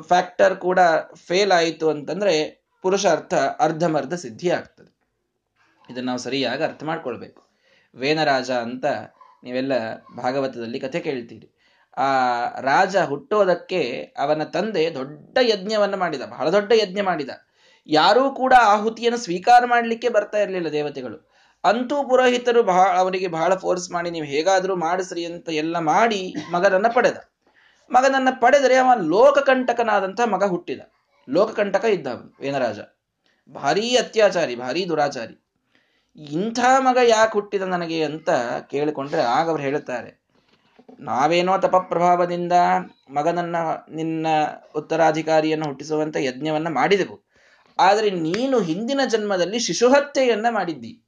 [0.00, 0.80] ಫ್ಯಾಕ್ಟರ್ ಕೂಡ
[1.14, 4.92] ಫೇಲ್ ಆಯಿತು ಅಂತಂದ್ರೆ ಪುರುಷಾರ್ಥ ಅರ್ಧಮರ್ಧ ಸಿದ್ಧಿ ಆಗ್ತದೆ.
[5.90, 7.42] ಇದನ್ನು ನಾವು ಸರಿಯಾಗಿ ಅರ್ಥ ಮಾಡ್ಕೊಳ್ಬೇಕು.
[7.94, 8.84] ವೇನರಾಜ ಅಂತ
[9.44, 11.51] ನೀವೆಲ್ಲ ಭಾಗವತದಲ್ಲಿ ಕಥೆ ಕೇಳ್ತೀರಿ.
[11.96, 12.08] ಆ
[12.60, 17.30] ರಾಜ ಹುಟ್ಟೋದಕ್ಕೆ ಅವನ ತಂದೆ ದೊಡ್ಡ ಯಜ್ಞವನ್ನು ಮಾಡಿದ, ಬಹಳ ದೊಡ್ಡ ಯಜ್ಞ ಮಾಡಿದ.
[17.88, 21.28] ಯಾರೂ ಕೂಡ ಆಹುತಿಯನ್ನು ಸ್ವೀಕಾರ ಮಾಡಲಿಕ್ಕೆ ಬರ್ತಾ ಇರಲಿಲ್ಲ ದೇವತೆಗಳು.
[21.64, 27.16] ಅಂತೂ ಪುರೋಹಿತರು ಬಹಳ ಅವರಿಗೆ ಬಹಳ ಫೋರ್ಸ್ ಮಾಡಿ, ನೀವು ಹೇಗಾದರೂ ಮಾಡಿಸ್ರಿ ಅಂತ ಎಲ್ಲ ಮಾಡಿ ಮಗನನ್ನ ಪಡೆದ.
[27.90, 30.80] ಮಗನನ್ನ ಪಡೆದರೆ ಅವ ಲೋಕಕಂಟಕನಾದಂಥ ಮಗ ಹುಟ್ಟಿದ.
[31.28, 32.06] ಲೋಕಕಂಟಕ ಇದ್ದ
[32.40, 32.80] ವೇನರಾಜ
[33.54, 35.34] ಭಾರೀ ಅತ್ಯಾಚಾರಿ, ಭಾರೀ ದುರಾಚಾರಿ.
[36.18, 38.30] ಇಂಥ ಮಗ ಯಾಕೆ ಹುಟ್ಟಿದ ನನಗೆ ಅಂತ
[38.70, 40.21] ಕೇಳಿಕೊಂಡ್ರೆ ಆಗ ಅವ್ರು ಹೇಳುತ್ತಾರೆ
[41.02, 42.52] ನಾವೇನೋ ತಪಪ್ರಭಾವದಿಂದ
[43.10, 43.56] ಮಗನನ್ನ,
[43.90, 44.26] ನಿನ್ನ
[44.76, 47.24] ಉತ್ತರಾಧಿಕಾರಿಯನ್ನು ಹುಟ್ಟಿಸುವಂತ ಯಜ್ಞವನ್ನ ಮಾಡಿದೆವು.
[47.78, 51.02] ಆದರೆ ನೀನು ಹಿಂದಿನ ಜನ್ಮದಲ್ಲಿ ಶಿಶುಹತ್ಯೆಯನ್ನ ಮಾಡಿದ್ದಿ.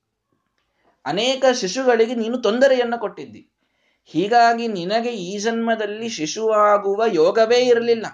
[1.04, 3.50] ಅನೇಕ ಶಿಶುಗಳಿಗೆ ನೀನು ತೊಂದರೆಯನ್ನು ಕೊಟ್ಟಿದ್ದಿ.
[4.04, 8.06] ಹೀಗಾಗಿ ನಿನಗೆ ಈ ಜನ್ಮದಲ್ಲಿ ಶಿಶುವಾಗುವ ಯೋಗವೇ ಇರಲಿಲ್ಲ.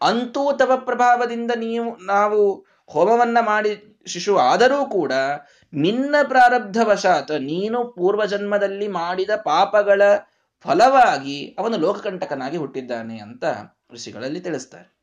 [0.00, 5.12] ಅಂತೂ ತಪ ಪ್ರಭಾವದಿಂದ ನೀವು, ನಾವು ಹೋಮವನ್ನ ಮಾಡಿ ಶಿಶು ಆದರೂ ಕೂಡ
[5.72, 10.02] ನಿನ್ನ ಪ್ರಾರಬ್ಧವಶಾತ್ ನೀನು ಪೂರ್ವಜನ್ಮದಲ್ಲಿ ಮಾಡಿದ ಪಾಪಗಳ
[10.60, 13.44] ಫಲವಾಗಿ ಅವನು ಲೋಕಕಂಟಕನಾಗಿ ಹುಟ್ಟಿದ್ದಾನೆ ಅಂತ
[13.92, 15.00] ಋಷಿಗಳಲ್ಲಿ ತಿಳಿಸ್ತಾರೆ.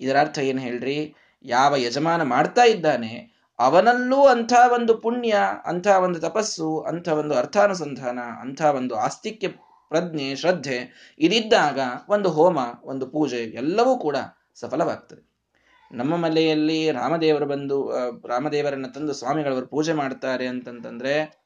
[0.00, 1.14] ಇದರ ಅರ್ಥ ಏನು ಹೇಳ್ರಿ?
[1.44, 8.62] ಯಾವ ಯಜಮಾನ ಮಾಡ್ತಾ ಇದ್ದಾನೆ, ಅವನಲ್ಲೂ ಅಂಥ ಒಂದು ಪುಣ್ಯ, ಅಂಥ ಒಂದು ತಪಸ್ಸು, ಅಂಥ ಒಂದು ಅರ್ಥಾನುಸಂಧಾನ, ಅಂಥ
[8.62, 9.48] ಒಂದು ಆಸ್ತಿಕ್ಯ
[9.88, 14.16] ಪ್ರಜ್ಞೆ, ಶ್ರದ್ಧೆ ಇದಿದ್ದಾಗ ಒಂದು ಹೋಮ, ಒಂದು ಪೂಜೆ ಎಲ್ಲವೂ ಕೂಡ
[14.54, 15.29] ಸಫಲವಾಗ್ತದೆ.
[15.92, 17.92] ನಮ್ಮ ಮಲೆಯಲ್ಲಿ ರಾಮದೇವರು ಬಂದು
[18.28, 21.40] ರಾಮದೇವರನ್ನ ತಂದು ಸ್ವಾಮಿಗಳವರು ಪೂಜೆ ಮಾಡ್ತಾರೆ ಅಂತಂತಂದ್ರೆ,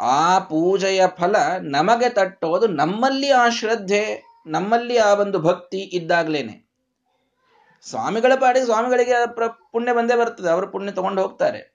[0.00, 6.68] ಆ ಪೂಜೆಯ ಫಲ ನಮಗೆ ತಟ್ಟೋದು ನಮ್ಮಲ್ಲಿ ಆ ಶ್ರದ್ಧೆ, ನಮ್ಮಲ್ಲಿ ಆ ಒಂದು ಭಕ್ತಿ ಇದ್ದಾಗ್ಲೇನೆ.
[7.82, 9.12] ಸ್ವಾಮಿಗಳ ಪಾಡಿಗೆ ಸ್ವಾಮಿಗಳಿಗೆ
[9.72, 11.72] ಪುಣ್ಯ ಬಂದೇ ಬರ್ತದೆ, ಅವರು ಪುಣ್ಯ ತಗೊಂಡು ಹೋಗ್ತಾರೆ.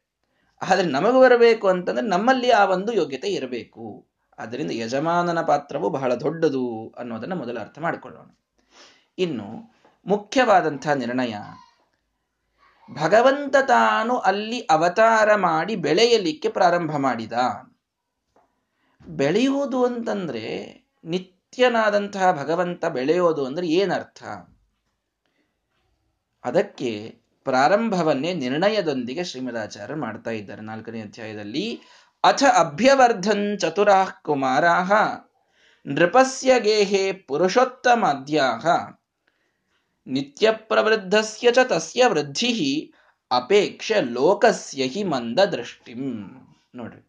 [0.61, 4.07] ಆದ್ರೆ ನಮಗೂ ಬರಬೇಕು ಅಂತಂದ್ರೆ ನಮ್ಮಲ್ಲಿ ಆ ಒಂದು ಯೋಗ್ಯತೆ ಇರಬೇಕು.
[4.37, 8.25] ಅದರಿಂದ ಯಜಮಾನನ ಪಾತ್ರವು ಬಹಳ ದೊಡ್ಡದು ಅನ್ನೋದನ್ನ ಮೊದಲು ಅರ್ಥ ಮಾಡಿಕೊಳ್ಳೋಣ.
[9.17, 9.76] ಇನ್ನು
[10.07, 11.35] ಮುಖ್ಯವಾದಂತಹ ನಿರ್ಣಯ.
[12.91, 17.33] ಭಗವಂತ ತಾನು ಅಲ್ಲಿ ಅವತಾರ ಮಾಡಿ ಬೆಳೆಯಲಿಕ್ಕೆ ಪ್ರಾರಂಭ ಮಾಡಿದ.
[19.07, 20.73] ಬೆಳೆಯುವುದು ಅಂತಂದ್ರೆ
[21.05, 24.23] ನಿತ್ಯನಾದಂತಹ ಭಗವಂತ ಬೆಳೆಯೋದು ಅಂದ್ರೆ ಏನರ್ಥ?
[26.45, 30.61] ಅದಕ್ಕೆ ಪ್ರಾರಂಭವನ್ನೇ ನಿರ್ಣಯದೊಂದಿಗೆ ಶ್ರೀಮದಾಚಾರ್ಯ ಮಾಡ್ತಾ ಇದ್ದಾರೆ.
[30.61, 31.81] ನಾಲ್ಕನೇ ಅಧ್ಯಾಯದಲ್ಲಿ,
[32.23, 34.91] ಅಥ ಅಭ್ಯವರ್ಧನ್ ಚತುರಾ ಕುಮಾರಾಹ
[35.87, 38.65] ನೃಪಸ್ಯ ಗೇಹೆ ಪುರುಷೋತ್ತಮದ್ಯಾಹ
[40.07, 42.93] ನಿತ್ಯ ಪ್ರವೃದ್ಧಸ್ಯ ಚ ತಸ್ಯ ವೃದ್ಧಿ
[43.31, 46.25] ಅಪೇಕ್ಷ ಲೋಕಸ್ಯ ಹಿ ಮಂದ ದೃಷ್ಟಿಂ
[46.75, 47.07] ನೋಡ್ರಿ.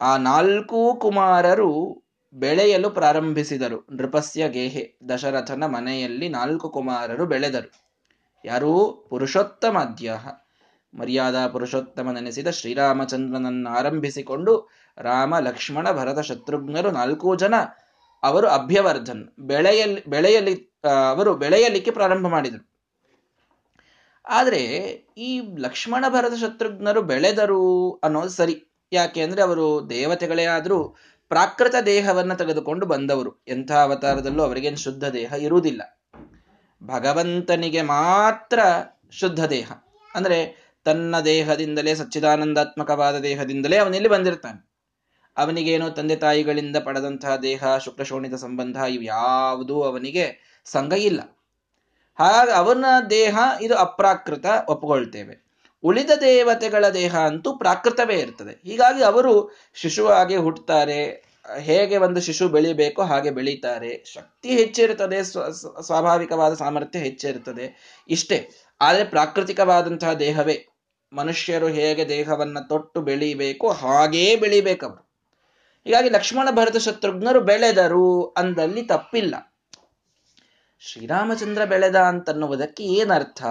[0.00, 2.02] ಆ ನಾಲ್ಕು ಕುಮಾರರು
[2.32, 3.86] ಬೆಳೆಯಲು ಪ್ರಾರಂಭಿಸಿದರು.
[3.92, 7.72] ನೃಪಸ್ಯ ಗೇಹೆ ದಶರಥನ ಮನೆಯಲ್ಲಿ ನಾಲ್ಕು ಕುಮಾರರು ಬೆಳೆದರು.
[8.44, 8.90] ಯಾರು?
[9.80, 10.28] ಅಧ್ಯಾಹ.
[10.94, 17.54] ಮರ್ಯಾದಾ ಪುರುಷೋತ್ತಮನೆನಿಸಿದ ಶ್ರೀರಾಮಚಂದ್ರನನ್ನು ಆರಂಭಿಸಿಕೊಂಡು ರಾಮ, ಲಕ್ಷ್ಮಣ, ಭರತ, ಶತ್ರುಘ್ನರು ನಾಲ್ಕು ಜನ
[18.22, 22.72] ಅವರು ಅಭ್ಯವರ್ಧನ್ ಬೆಳೆಯಲಿ ಬೆಳೆಯಲಿ ಅವರು ಬೆಳೆಯಲಿಕ್ಕೆ ಪ್ರಾರಂಭ ಮಾಡಿದರು.
[24.28, 24.58] ಆದರೆ
[25.18, 28.64] ಈ ಲಕ್ಷ್ಮಣ ಭರತ ಶತ್ರುಘ್ನರು ಬೆಳೆದರು ಅನ್ನೋದು ಸರಿ.
[28.92, 30.96] ಯಾಕೆ ಅಂದ್ರೆ ಅವರು ದೇವತೆಗಳೇ ಆದರೂ
[31.28, 33.44] ಪ್ರಾಕೃತ ದೇಹವನ್ನು ತೆಗೆದುಕೊಂಡು ಬಂದವರು.
[33.48, 36.02] ಎಂಥ ಅವತಾರದಲ್ಲೂ ಅವರಿಗೇನು ಶುದ್ಧ ದೇಹ ಇರುವುದಿಲ್ಲ.
[36.84, 38.60] ಭಗವಂತನಿಗೆ ಮಾತ್ರ
[39.10, 39.72] ಶುದ್ಧ ದೇಹ.
[40.14, 44.72] ಅಂದ್ರೆ ತನ್ನ ದೇಹದಿಂದಲೇ ಸಚ್ಚಿದಾನಂದಾತ್ಮಕವಾದ ದೇಹದಿಂದಲೇ ಅವನಲ್ಲಿ ಬಂದಿರ್ತಾನೆ.
[45.36, 51.20] ಅವನಿಗೇನು ತಂದೆ ತಾಯಿಗಳಿಂದ ಪಡೆದಂತಹ ದೇಹ, ಶುಕ್ರಶೋಣಿತ ಸಂಬಂಧ ಇವು ಯಾವುದೂ ಅವನಿಗೆ ಸಂಘ ಇಲ್ಲ.
[52.18, 55.42] ಹಾಗೆ ಅವನ ದೇಹ ಇದು ಅಪ್ರಾಕೃತ ಒಪ್ಪಿಕೊಳ್ತೇವೆ
[55.84, 58.60] ಉಳಿದ ದೇವತೆಗಳ ದೇಹ ಅಂತೂ ಪ್ರಾಕೃತವೇ ಇರ್ತದೆ.
[58.62, 61.32] ಹೀಗಾಗಿ ಅವರು ಶಿಶುವಾಗಿ ಹುಟ್ಟುತ್ತಾರೆ.
[61.58, 64.04] ಹೇಗೆ ಒಂದು ಶಿಶು ಬೆಳಿಬೇಕೋ ಹಾಗೆ ಬೆಳೀತಾರೆ.
[64.04, 65.22] ಶಕ್ತಿ ಹೆಚ್ಚಿರುತ್ತದೆ
[65.82, 67.66] ಸ್ವಾಭಾವಿಕವಾದ ಸಾಮರ್ಥ್ಯ ಹೆಚ್ಚಿರುತ್ತದೆ
[68.08, 68.50] ಇಷ್ಟೇ.
[68.80, 70.66] ಆದರೆ ಪ್ರಾಕೃತಿಕವಾದಂತಹ ದೇಹವೇ.
[71.12, 75.12] ಮನುಷ್ಯರು ಹೇಗೆ ದೇಹವನ್ನು ತೊಟ್ಟು ಬೆಳಿಬೇಕು ಹಾಗೇ ಬೆಳಿಬೇಕವರು.
[75.84, 79.51] ಹೀಗಾಗಿ ಲಕ್ಷ್ಮಣ ಭರತ ಶತ್ರುಘ್ನರು ಬೆಳೆದರು ಅಂದಲ್ಲಿ ತಪ್ಪಿಲ್ಲ.
[80.84, 83.42] ಶ್ರೀರಾಮಚಂದ್ರ ಬೆಳೆದ ಅಂತನ್ನುವುದಕ್ಕೆ ಏನರ್ಥ?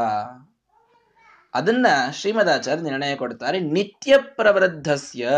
[1.54, 5.30] ಅದನ್ನ ಶ್ರೀಮದಾಚಾರ್ಯ ನಿರ್ಣಯ ಕೊಡ್ತಾರೆ, ನಿತ್ಯ ಪ್ರವೃದ್ಧಸ್ಯ,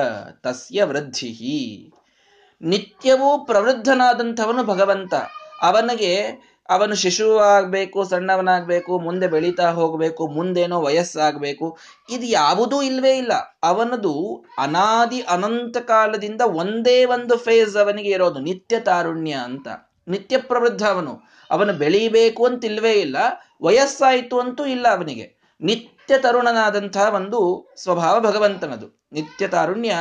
[0.41, 1.93] ತಸ್ಯ ವೃದ್ಧಿ
[2.62, 5.13] ನಿತ್ಯವೂ ಪ್ರವೃದ್ಧನಾದಂಥವನು ಭಗವಂತ.
[5.62, 6.27] ಅವನಿಗೆ,
[6.69, 11.77] ಅವನು ಶಿಶು ಸಣ್ಣವನಾಗಬೇಕು ಸಣ್ಣವನಾಗ್ಬೇಕು, ಮುಂದೆ ಬೆಳೀತಾ ಹೋಗಬೇಕು, ಮುಂದೇನೋ ವಯಸ್ಸಾಗಬೇಕು,
[12.10, 13.32] ಇದು ಯಾವುದೂ ಇಲ್ವೇ ಇಲ್ಲ.
[13.63, 19.67] ಅವನದು ಅನಾದಿ ಅನಂತ ಕಾಲದಿಂದ ಒಂದೇ ಒಂದು ಫೇಸ್ ಅವನಿಗೆ ಇರೋದು, ನಿತ್ಯ ತಾರುಣ್ಯ ಅಂತ.
[20.07, 21.13] ನಿತ್ಯ ಪ್ರವೃದ್ಧ ಅವನು.
[21.49, 23.17] ಅವನು ಬೆಳೀಬೇಕು ಅಂತ ಇಲ್ವೇ ಇಲ್ಲ,
[23.61, 25.25] ವಯಸ್ಸಾಯಿತು ಅಂತೂ ಇಲ್ಲ ಅವನಿಗೆ.
[25.61, 27.39] ನಿತ್ಯ ತರುಣನಾದಂತಹ ಒಂದು
[27.77, 28.87] ಸ್ವಭಾವ ಭಗವಂತನದು.
[29.13, 29.93] ನಿತ್ಯ ತಾರುಣ್ಯ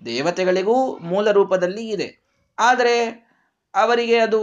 [0.00, 2.08] ದೇವತೆಗಳಿಗೂ ಮೂಲ ರೂಪದಲ್ಲಿ ಇದೆ.
[2.58, 2.96] ಆದರೆ
[3.74, 4.40] ಅವರಿಗೆ ಅದು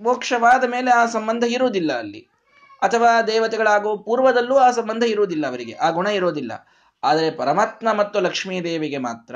[0.00, 2.20] ಮೋಕ್ಷವಾದ ಮೇಲೆ ಆ ಸಂಬಂಧ ಇರುವುದಿಲ್ಲ ಅಲ್ಲಿ.
[2.82, 5.74] ಅಥವಾ ದೇವತೆಗಳಾಗೋ ಪೂರ್ವದಲ್ಲೂ ಆ ಸಂಬಂಧ ಇರುವುದಿಲ್ಲ ಅವರಿಗೆ.
[5.74, 6.52] ಆ ಗುಣ ಇರೋದಿಲ್ಲ
[7.02, 9.34] ಆದರೆ ಪರಮಾತ್ಮ ಮತ್ತು ಲಕ್ಷ್ಮೀದೇವಿಗೆ ಮಾತ್ರ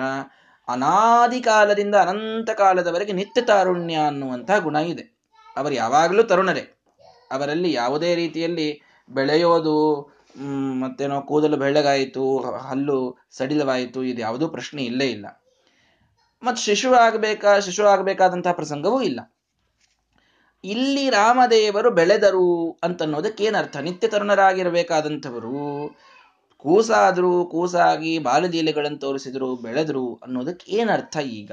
[0.68, 5.16] ಅನಾದಿ ಕಾಲದಿಂದ ಅನಂತ ಕಾಲದವರೆಗೆ ನಿತ್ಯ ತಾರುಣ್ಯ ಅನ್ನುವಂತಹ ಗುಣ ಇದೆ.
[5.56, 6.78] ಅವರು ಯಾವಾಗಲೂ ತರುಣರೇ.
[7.32, 10.02] ಅವರಲ್ಲಿ ಯಾವುದೇ ರೀತಿಯಲ್ಲಿ ಬೆಳೆಯೋದು
[10.80, 15.26] ಮತ್ತೇನೋ ಕೂದಲು ಬೆಳ್ಳಗಾಯಿತು, ಹಲ್ಲು ಸಡಿಲವಾಯಿತು, ಇದು ಯಾವುದೂ ಪ್ರಶ್ನೆ ಇಲ್ಲೇ ಇಲ್ಲ.
[16.42, 19.34] ಮತ್ತು ಶಿಶು ಆಗಬೇಕಾ, ಶಿಶು ಆಗಬೇಕಾದಂತಹ ಪ್ರಸಂಗವೂ ಇಲ್ಲ.
[20.64, 25.96] ಇಲ್ಲಿ ರಾಮದೇವರು ಬೆಳೆದರು ಅಂತನ್ನೋದಕ್ಕೆ ಏನರ್ಥ ನಿತ್ಯ ತರುಣರಾಗಿರಬೇಕಾದಂಥವರು
[26.64, 31.52] ಕೂಸಾದ್ರು ಕೂಸಾಗಿ ಬಾಲದೀಲೆಗಳನ್ನು ತೋರಿಸಿದ್ರು, ಬೆಳೆದ್ರು ಅನ್ನೋದಕ್ಕೆ ಏನರ್ಥ ಈಗ?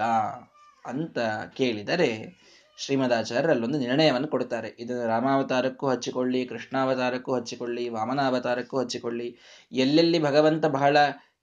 [0.86, 1.19] ಅಂತ
[1.54, 2.41] ಕೇಳಿದರೆ
[2.78, 9.28] ಶ್ರೀಮದಾಚಾರ್ಯರು ಅಲ್ಲೊಂದು ನಿರ್ಣಯವನ್ನು ಕೊಡ್ತಾರೆ ಇದನ್ನು ರಾಮಾವತಾರಕ್ಕೂ ಹಚ್ಚಿಕೊಳ್ಳಿ, ಕೃಷ್ಣಾವತಾರಕ್ಕೂ ಹಚ್ಚಿಕೊಳ್ಳಿ, ವಾಮನಾವತಾರಕ್ಕೂ ಹಚ್ಚಿಕೊಳ್ಳಿ.
[9.71, 10.97] ಎಲ್ಲೆಲ್ಲಿ ಭಗವಂತ ಬಹಳ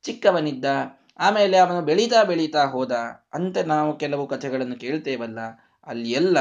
[0.05, 0.65] ಚಿಕ್ಕವನಿದ್ದ,
[1.19, 2.93] ಆಮೇಲೆ ಅವನು ಬೆಳೀತಾ ಬೆಳೀತಾ ಹೋದ
[3.35, 5.41] ಅಂತ ನಾವು ಕೆಲವು ಕಥೆಗಳನ್ನು ಕೇಳ್ತೇವಲ್ಲ
[5.87, 6.39] ಅಲ್ಲಿ ಎಲ್ಲ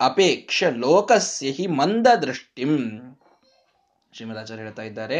[0.00, 2.74] ಅಪೇಕ್ಷ ಲೋಕಸ್ಯ ಹಿ ಮಂದ ದೃಷ್ಟಿಂ
[4.12, 5.18] ಶ್ರೀಮದಾಚಾರ್ಯ ಹೇಳ್ತಾ ಇದ್ದಾರೆ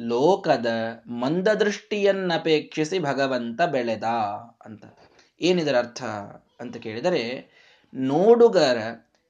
[0.00, 0.66] ಲೋಕದ
[1.06, 4.04] ಮಂದ ದೃಷ್ಟಿಯನ್ನಪೇಕ್ಷಿಸಿ ಭಗವಂತ ಬೆಳೆದ
[4.64, 4.84] ಅಂತ.
[5.40, 6.02] ಏನಿದರ ಅರ್ಥ
[6.60, 7.46] ಅಂತ ಕೇಳಿದರೆ,
[7.94, 8.78] ನೋಡುಗರ,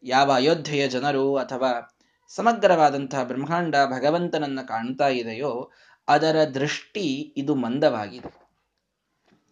[0.02, 1.96] ಯಾವ ಅಯೋಧ್ಯೆಯ ಜನರು ಅಥವಾ
[2.28, 5.70] ಸಮಗ್ರವಾದಂತಹ ಬ್ರಹ್ಮಾಂಡ ಭಗವಂತನನ್ನ ಕಾಣ್ತಾ ಇದೆಯೋ,
[6.08, 8.48] ಅದರ ದೃಷ್ಟಿ ಇದು ಮಂದವಾಗಿದೆ.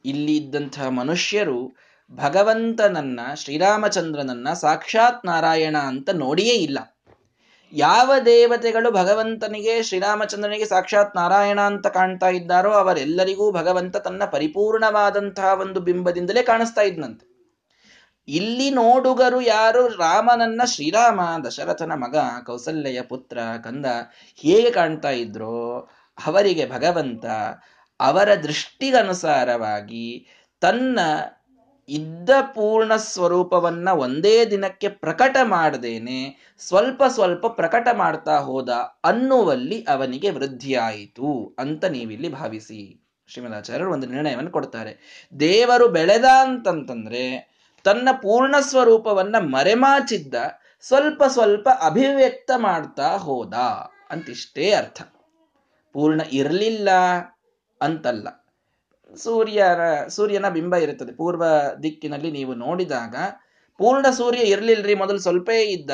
[0.05, 1.77] ಇಲ್ಲಿ ಇದ್ದಂತಹ ಮನುಷ್ಯರು
[2.13, 6.98] ಭಗವಂತನನ್ನ, ಶ್ರೀರಾಮಚಂದ್ರನನ್ನ ಸಾಕ್ಷಾತ್ ನಾರಾಯಣ ಅಂತ ನೋಡಿಯೇ ಇಲ್ಲ.
[7.73, 16.43] ಯಾವ ದೇವತೆಗಳು ಭಗವಂತನಿಗೆ, ಶ್ರೀರಾಮಚಂದ್ರನಿಗೆ ಸಾಕ್ಷಾತ್ ನಾರಾಯಣ ಅಂತ ಕಾಣ್ತಾ ಇದ್ದಾರೋ ಅವರೆಲ್ಲರಿಗೂ ಭಗವಂತ ತನ್ನ ಪರಿಪೂರ್ಣವಾದಂತಹ ಒಂದು ಬಿಂಬದಿಂದಲೇ
[16.43, 17.29] ಕಾಣಿಸ್ತಾ ಇದ್ನಂತೆ.
[18.29, 19.89] ಇಲ್ಲಿ ನೋಡುಗರು ಯಾರು?
[19.89, 23.87] ರಾಮನನ್ನ ಶ್ರೀರಾಮ, ದಶರಥನ ಮಗ ಕೌಸಲ್ಯ ಪುತ್ರ, ಕಂದ
[24.37, 25.89] ಹೇಗೆ ಕಾಣ್ತಾ ಇದ್ರೋ,
[26.27, 27.25] ಅವರಿಗೆ ಭಗವಂತ
[28.01, 30.29] ಅವರ ದೃಷ್ಟಿಗನುಸಾರವಾಗಿ
[30.61, 31.01] ತನ್ನ
[31.89, 38.69] ಇದ್ದ ಪೂರ್ಣ ಸ್ವರೂಪವನ್ನ ಒಂದೇ ದಿನಕ್ಕೆ ಪ್ರಕಟ ಮಾಡದೇನೆ, ಸ್ವಲ್ಪ ಸ್ವಲ್ಪ ಪ್ರಕಟ ಮಾಡ್ತಾ ಹೋದ
[39.05, 43.05] ಅನ್ನುವಲ್ಲಿ ಅವನಿಗೆ ವೃದ್ಧಿಯಾಯಿತು ಅಂತ ನೀವಿಲ್ಲಿ ಭಾವಿಸಿ.
[43.27, 45.25] ಶ್ರೀಮದಾಚಾರ್ಯರು ಒಂದು ನಿರ್ಣಯವನ್ನು ಕೊಡ್ತಾರೆ.
[45.41, 50.35] ದೇವರು ಬೆಳೆದ ಅಂತಂತಂದ್ರೆ, ತನ್ನ ಪೂರ್ಣ ಸ್ವರೂಪವನ್ನ ಮರೆಮಾಚಿದ್ದ,
[50.81, 53.55] ಸ್ವಲ್ಪ ಸ್ವಲ್ಪ ಅಭಿವ್ಯಕ್ತ ಮಾಡ್ತಾ ಹೋದ
[54.11, 55.03] ಅಂತಿಷ್ಟೇ ಅರ್ಥ.
[55.93, 56.89] ಪೂರ್ಣ ಇರಲಿಲ್ಲ
[57.81, 58.38] ಅಂತಲ್ಲ.
[59.17, 61.13] ಸೂರ್ಯನ ಸೂರ್ಯನ ಬಿಂಬ ಇರುತ್ತದೆ.
[61.13, 61.45] ಪೂರ್ವ
[61.83, 63.17] ದಿಕ್ಕಿನಲ್ಲಿ ನೀವು ನೋಡಿದಾಗ
[63.79, 65.91] ಪೂರ್ಣ ಸೂರ್ಯ ಇರ್ಲಿಲ್ರಿ ಮೊದಲು ಸ್ವಲ್ಪೇ ಇದ್ದ.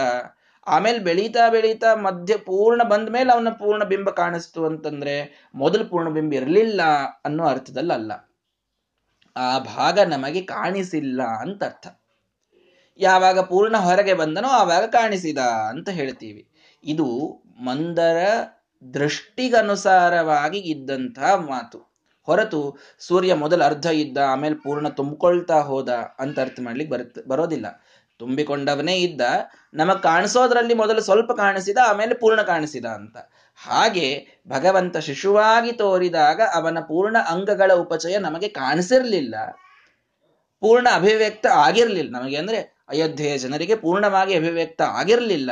[0.66, 6.34] ಆಮೇಲೆ ಬೆಳೀತಾ ಬೆಳೀತಾ ಮಧ್ಯ ಪೂರ್ಣ ಬಂದ ಮೇಲೆ ಅವನ ಪೂರ್ಣ ಬಿಂಬ ಕಾಣಿಸ್ತು ಅಂತಂದ್ರೆ ಮೊದಲು ಪೂರ್ಣ ಬಿಂಬ
[6.34, 6.82] ಇರಲಿಲ್ಲ
[7.24, 8.12] ಅನ್ನೋ ಅರ್ಥದಲ್ಲ ಅಲ್ಲ
[9.36, 11.86] ಆ ಭಾಗ ನಮಗೆ ಕಾಣಿಸಿಲ್ಲ ಅಂತ ಅರ್ಥ.
[12.98, 16.48] ಯಾವಾಗ ಪೂರ್ಣ ಹೊರಗೆ ಬಂದನೋ ಆವಾಗ ಕಾಣಿಸಿದ ಅಂತ ಹೇಳ್ತೀವಿ.
[16.84, 17.28] ಇದು
[17.64, 18.26] ಮಂದರ
[18.94, 21.93] ದೃಷ್ಟಿಗನುಸಾರವಾಗಿ ಇದ್ದಂತಹ ಮಾತು.
[22.26, 27.84] ಹೊರತು ಸೂರ್ಯ ಮೊದಲು ಅರ್ಧ ಇದ್ದ, ಆಮೇಲೆ ಪೂರ್ಣ ತುಂಬಿಕೊಳ್ತಾ ಹೋದ ಅಂತ ಅರ್ಥ ಮಾಡ್ಲಿಕ್ಕೆ ಬರುತ್ತೆ ಬರೋದಿಲ್ಲ.
[28.18, 29.20] ತುಂಬಿಕೊಂಡವನೇ ಇದ್ದ,
[29.74, 33.16] ನಮಗ್ ಕಾಣಿಸೋದ್ರಲ್ಲಿ ಮೊದಲು ಸ್ವಲ್ಪ ಕಾಣಿಸಿದ, ಆಮೇಲೆ ಪೂರ್ಣ ಕಾಣಿಸಿದ ಅಂತ.
[33.54, 39.34] ಹಾಗೆ ಭಗವಂತ ಶಿಶುವಾಗಿ ತೋರಿದಾಗ ಅವನ ಪೂರ್ಣ ಅಂಗಗಳ ಉಪಚಯ ನಮಗೆ ಕಾಣಿಸಿರ್ಲಿಲ್ಲ.
[40.60, 42.18] ಪೂರ್ಣ ಅಭಿವ್ಯಕ್ತ ಆಗಿರ್ಲಿಲ್ಲ.
[42.18, 42.56] ನಮಗೆ ಅಂದ್ರೆ
[42.88, 45.50] ಅಯೋಧ್ಯೆಯ ಜನರಿಗೆ ಪೂರ್ಣವಾಗಿ ಅಭಿವ್ಯಕ್ತ ಆಗಿರಲಿಲ್ಲ.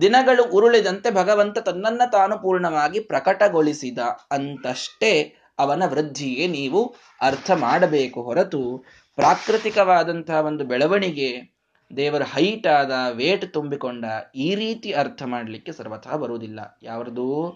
[0.00, 3.98] ದಿನಗಳು ಉರುಳಿದಂತೆ ಭಗವಂತ ತನ್ನನ್ನ ತಾನು ಪೂರ್ಣವಾಗಿ ಪ್ರಕಟಗೊಳಿಸಿದ
[4.30, 8.84] ಅಂತಷ್ಟೇ ಅವನ ವೃದ್ಧಿಗೆ ನೀವು ಅರ್ಥ ಮಾಡಬೇಕು ಹೊರತು
[9.16, 11.58] ಪ್ರಾಕೃತಿಕವಾದಂತಹ ಒಂದು ಬೆಳವಣಿಗೆ
[11.96, 16.78] ದೇವರ ಹೈಟ್ ಆದ ವೇಟ್ ತುಂಬಿಕೊಂಡ ಈ ರೀತಿ ಅರ್ಥ ಮಾಡಲಿಕ್ಕೆ ಸರ್ವಥಾ ಬರುವುದಿಲ್ಲ.
[16.82, 17.52] ಯಾವ್ದು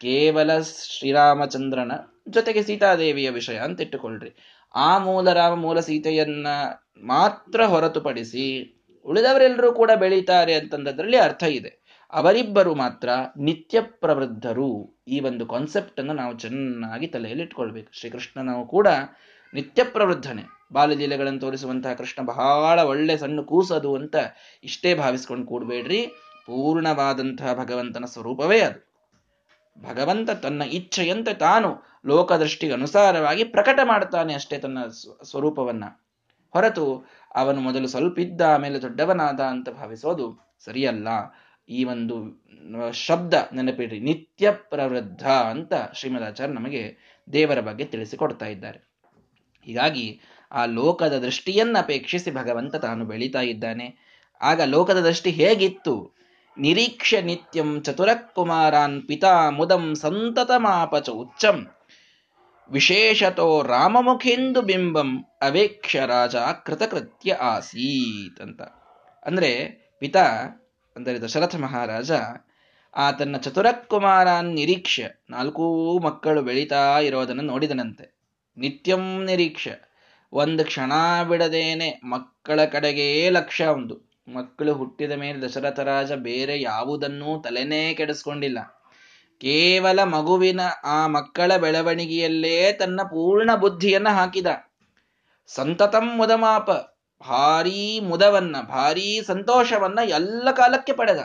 [0.00, 1.92] ಕೇವಲ ಶ್ರೀರಾಮಚಂದ್ರನ
[2.28, 4.30] ಜೊತೆಗೆ ಸೀತಾದೇವಿಯ ವಿಷಯ ಅಂತ ಇಟ್ಟುಕೊಳ್ಳ್ರಿ
[4.74, 6.46] ಆ ಮೂಲ ರಾಮ ಮೂಲ ಸೀತೆಯನ್ನ
[7.02, 8.72] ಮಾತ್ರ ಹೊರತುಪಡಿಸಿ
[9.04, 11.85] ಉಳಿದವರೆಲ್ಲರೂ ಕೂಡ ಬೆಳೀತಾರೆ ಅಂತಂದದ್ರಲ್ಲಿ ಅರ್ಥ ಇದೆ.
[12.12, 15.02] ಅವರಿಬ್ಬರು ಮಾತ್ರ ನಿತ್ಯ ಪ್ರವೃದ್ಧರು.
[15.08, 17.92] ಈ ಒಂದು ಕಾನ್ಸೆಪ್ಟ್ ಅನ್ನು ನಾವು ಚೆನ್ನಾಗಿ ತಲೆಯಲ್ಲಿ ಇಟ್ಕೊಳ್ಬೇಕು.
[17.92, 18.88] ಶ್ರೀಕೃಷ್ಣನವು ಕೂಡ
[19.54, 20.42] ನಿತ್ಯ ಪ್ರವೃದ್ಧನೆ.
[20.72, 24.16] ಬಾಲಲೀಲೆಗಳನ್ನು ತೋರಿಸುವಂತಹ ಕೃಷ್ಣ ಬಹಳ ಒಳ್ಳೆ ಸಣ್ಣ ಕೂಸದು ಅಂತ
[24.64, 26.06] ಇಷ್ಟೇ ಭಾವಿಸ್ಕೊಂಡು ಕೂಡಬೇಡ್ರಿ.
[26.46, 28.86] ಪೂರ್ಣವಾದಂತಹ ಭಗವಂತನ ಸ್ವರೂಪವೇ ಅದು.
[29.80, 34.78] ಭಗವಂತ ತನ್ನ ಇಚ್ಛೆಯಂತೆ ತಾನು ಲೋಕದೃಷ್ಟಿಗೆ ಅನುಸಾರವಾಗಿ ಪ್ರಕಟ ಮಾಡ್ತಾನೆ ಅಷ್ಟೇ ತನ್ನ
[35.24, 35.84] ಸ್ವರೂಪವನ್ನ.
[36.50, 41.08] ಹೊರತು ಅವನು ಮೊದಲು ಸ್ವಲ್ಪ ಇದ್ದ ಆಮೇಲೆ ದೊಡ್ಡವನಾದ ಅಂತ ಭಾವಿಸೋದು ಸರಿಯಲ್ಲ.
[41.68, 42.46] ಈ ಒಂದು
[42.92, 44.00] ಶಬ್ದ ನೆನಪಿಡ್ರಿ.
[44.00, 46.96] ನಿತ್ಯ ಪ್ರವೃದ್ಧ ಅಂತ ಶ್ರೀಮದಾಚಾರ್ಯ ನಮಗೆ
[47.32, 48.80] ದೇವರ ಬಗ್ಗೆ ತಿಳಿಸಿಕೊಡ್ತಾ ಇದ್ದಾರೆ.
[49.62, 50.20] ಹೀಗಾಗಿ
[50.52, 54.06] ಆ ಲೋಕದ ದೃಷ್ಟಿಯನ್ನ ಅಪೇಕ್ಷಿಸಿ ಭಗವಂತ ತಾನು ಬೆಳೀತಾ ಇದ್ದಾನೆ.
[54.40, 56.16] ಆಗ ಲೋಕದ ದೃಷ್ಟಿ ಹೇಗಿತ್ತು?
[56.58, 61.66] ನಿರೀಕ್ಷೆ ನಿತ್ಯಂ ಚತುರಕುಮಾರಾನ್ ಪಿತಾ ಮುದಂ ಸಂತತಮಾಪಚ ಉಚ್ಚಂ.
[62.70, 68.62] ವಿಶೇಷತೋ ರಾಮಮುಖೇಂದು ಬಿಂಬಂ ಅವೇಕ್ಷ ರಾಜ ಕೃತಕೃತ್ಯ ಆಸೀತ್ ಅಂತ.
[69.26, 69.50] ಅಂದ್ರೆ
[70.00, 70.26] ಪಿತಾ
[70.96, 72.12] ಅಂದರೆ ದಶರಥ ಮಹಾರಾಜ,
[72.96, 75.64] ಆತನ ಚತುರಕುಮಾರನ್ ನಿರೀಕ್ಷೆ, ನಾಲ್ಕೂ
[75.98, 78.06] ಮಕ್ಕಳು ಬೆಳೀತಾ ಇರೋದನ್ನು ನೋಡಿದನಂತೆ.
[78.56, 79.74] ನಿತ್ಯಂ ನಿರೀಕ್ಷೆ,
[80.32, 80.92] ಒಂದು ಕ್ಷಣ
[81.28, 83.94] ಬಿಡದೇನೆ ಮಕ್ಕಳ ಕಡೆಗೇ ಲಕ್ಷ್ಯ ಒಂದು
[84.28, 88.58] ಮಕ್ಕಳು ಹುಟ್ಟಿದ ಮೇಲೆ ದಶರಥ ರಾಜ ಬೇರೆ ಯಾವುದನ್ನೂ ತಲೆನೇ ಕೆಡಿಸ್ಕೊಂಡಿಲ್ಲ.
[89.40, 94.46] ಕೇವಲ ಮಗುವಿನ ಆ ಮಕ್ಕಳ ಬೆಳವಣಿಗೆಯಲ್ಲೇ ತನ್ನ ಪೂರ್ಣ ಬುದ್ಧಿಯನ್ನು ಹಾಕಿದ.
[95.46, 96.70] ಸಂತತಂ ಮುದಮಾಪ
[97.20, 101.18] ಭಾರೀ ಮುದವನ್ನ, ಭಾರೀ ಸಂತೋಷವನ್ನ ಎಲ್ಲ ಕಾಲಕ್ಕೆ ಪಡೆದ.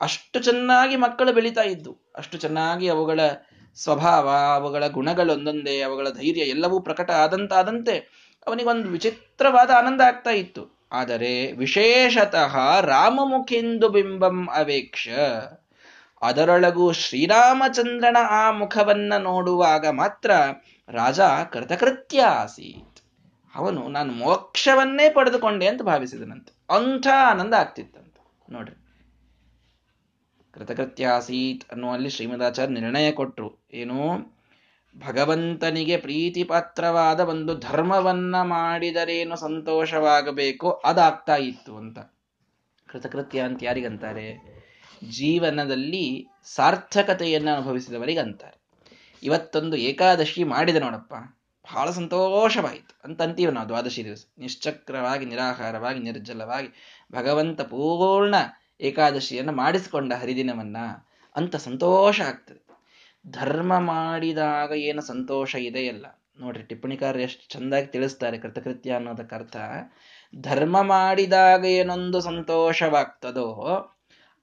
[0.00, 3.20] ಅಷ್ಟು ಚೆನ್ನಾಗಿ ಮಕ್ಕಳು ಬೆಳೀತಾ ಇದ್ದು, ಅಷ್ಟು ಚೆನ್ನಾಗಿ ಅವುಗಳ
[3.74, 7.96] ಸ್ವಭಾವ, ಅವುಗಳ ಗುಣಗಳೊಂದೊಂದೇ, ಅವುಗಳ ಧೈರ್ಯ ಎಲ್ಲವೂ ಪ್ರಕಟ ಆದಂತಾದಂತೆ
[8.46, 10.88] ಅವನಿಗೊಂದು ವಿಚಿತ್ರವಾದ ಆನಂದ ಆಗ್ತಾ ಇತ್ತು.
[10.92, 15.08] ಆದರೆ ವಿಶೇಷತಃ ರಾಮಮುಖಿಂದು ಬಿಂಬಂ ಅವೇಕ್ಷ.
[16.22, 20.30] ಅದರೊಳಗೂ ಶ್ರೀರಾಮಚಂದ್ರನ ಆ ಮುಖವನ್ನ ನೋಡುವಾಗ ಮಾತ್ರ
[20.88, 21.20] ರಾಜ
[21.52, 22.91] ಕೃತಕೃತ್ಯ ಆಸೀತ್
[23.54, 26.74] ಅವನು ನಾನು ಮೋಕ್ಷವನ್ನೇ ಪಡೆದುಕೊಂಡೆ ಅಂತ ಭಾವಿಸಿದನಂತೆ.
[26.74, 28.14] ಅಂಥ ಆನಂದ ಆಗ್ತಿತ್ತಂತ.
[28.50, 28.76] ನೋಡ್ರಿ.
[30.52, 34.18] ಕೃತಕೃತ್ಯಾಸೀತ್ ಅನ್ನುವಲ್ಲಿ ಶ್ರೀಮದಾಚಾರ್ಯ ನಿರ್ಣಯ ಕೊಟ್ಟರು ಏನು?
[35.08, 41.98] ಭಗವಂತನಿಗೆ ಪ್ರೀತಿಪಾತ್ರವಾದ ಒಂದು ಧರ್ಮವನ್ನ ಮಾಡಿದರೇನು ಸಂತೋಷವಾಗಬೇಕು ಅದಾಗ್ತಾ ಇತ್ತು ಅಂತ.
[42.86, 44.62] ಕೃತಕೃತ್ಯ ಅಂತ ಯಾರಿಗಂತಾರೆ?
[45.10, 48.62] ಜೀವನದಲ್ಲಿ ಸಾರ್ಥಕತೆಯನ್ನು ಅನುಭವಿಸಿದವರಿಗಂತಾರೆ.
[49.22, 51.41] ಇವತ್ತೊಂದು ಏಕಾದಶಿ ಮಾಡಿದೆ ನೋಡಪ್ಪ.
[51.74, 53.00] ಬಹಳ ಸಂತೋಷವಾಯಿತು.
[53.04, 54.24] ಅಂತ ಅಂತೀವಿ ನಾವು ದ್ವಾದಶಿ ದಿವಸ.
[54.38, 56.68] ನಿಶ್ಚಕ್ರವಾಗಿ, ನಿರಾಹಾರವಾಗಿ, ನಿರ್ಜಲವಾಗಿ,
[57.12, 58.34] ಭಗವಂತ ಪೂರ್ಣ
[58.80, 60.76] ಏಕಾದಶಿಯನ್ನು ಮಾಡಿಸಿಕೊಂಡ ಹರಿದಿನವನ್ನ
[61.36, 62.62] ಅಂತ ಸಂತೋಷ ಆಗ್ತದೆ.
[63.30, 66.06] ಧರ್ಮ ಮಾಡಿದಾಗ ಏನು ಸಂತೋಷ ಇದೆಯಲ್ಲ?
[66.40, 69.56] ನೋಡ್ರಿ ಟಿಪ್ಪಣಿಕಾರ ಎಷ್ಟು ಚಂದಾಗಿ ತಿಳಿಸ್ತಾರೆ ಕೃತಕೃತ್ಯ ಅನ್ನೋದಕ್ಕೆ ಅರ್ಥ.
[70.40, 73.78] ಧರ್ಮ ಮಾಡಿದಾಗ ಏನೊಂದು ಸಂತೋಷವಾಗ್ತದೋ,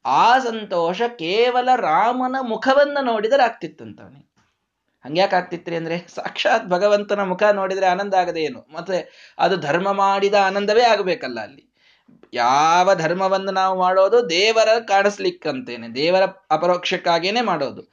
[0.06, 4.29] ಆ ಸಂತೋಷ ಕೇವಲ ರಾಮನ ಮುಖವನ್ನ ನೋಡಿದರೆ ಆಗ್ತಿತ್ತಂತವನಿಗೆ
[5.06, 8.68] ಹಂಗ್ಯಾಕೆ ಆಗ್ತಿತ್ರಿ ಅಂದ್ರೆ ಸಾಕ್ಷಾತ್ ಭಗವಂತನ ಮುಖ ನೋಡಿದ್ರೆ ಆನಂದ ಆಗದೆ ಏನು?
[8.74, 8.98] ಮತ್ತೆ
[9.38, 11.64] ಅದು ಧರ್ಮ ಮಾಡಿದ ಆನಂದವೇ ಆಗಬೇಕಲ್ಲ ಅಲ್ಲಿ.
[12.34, 17.84] ಯಾವ ಧರ್ಮವನ್ನು ನಾವು ಮಾಡೋದು ದೇವರ ಕಾಣಿಸ್ಲಿಕ್ಕಂತೇನೆ, ದೇವರ ಅಪರೋಕ್ಷಕ್ಕಾಗೇನೆ ಮಾಡೋದು.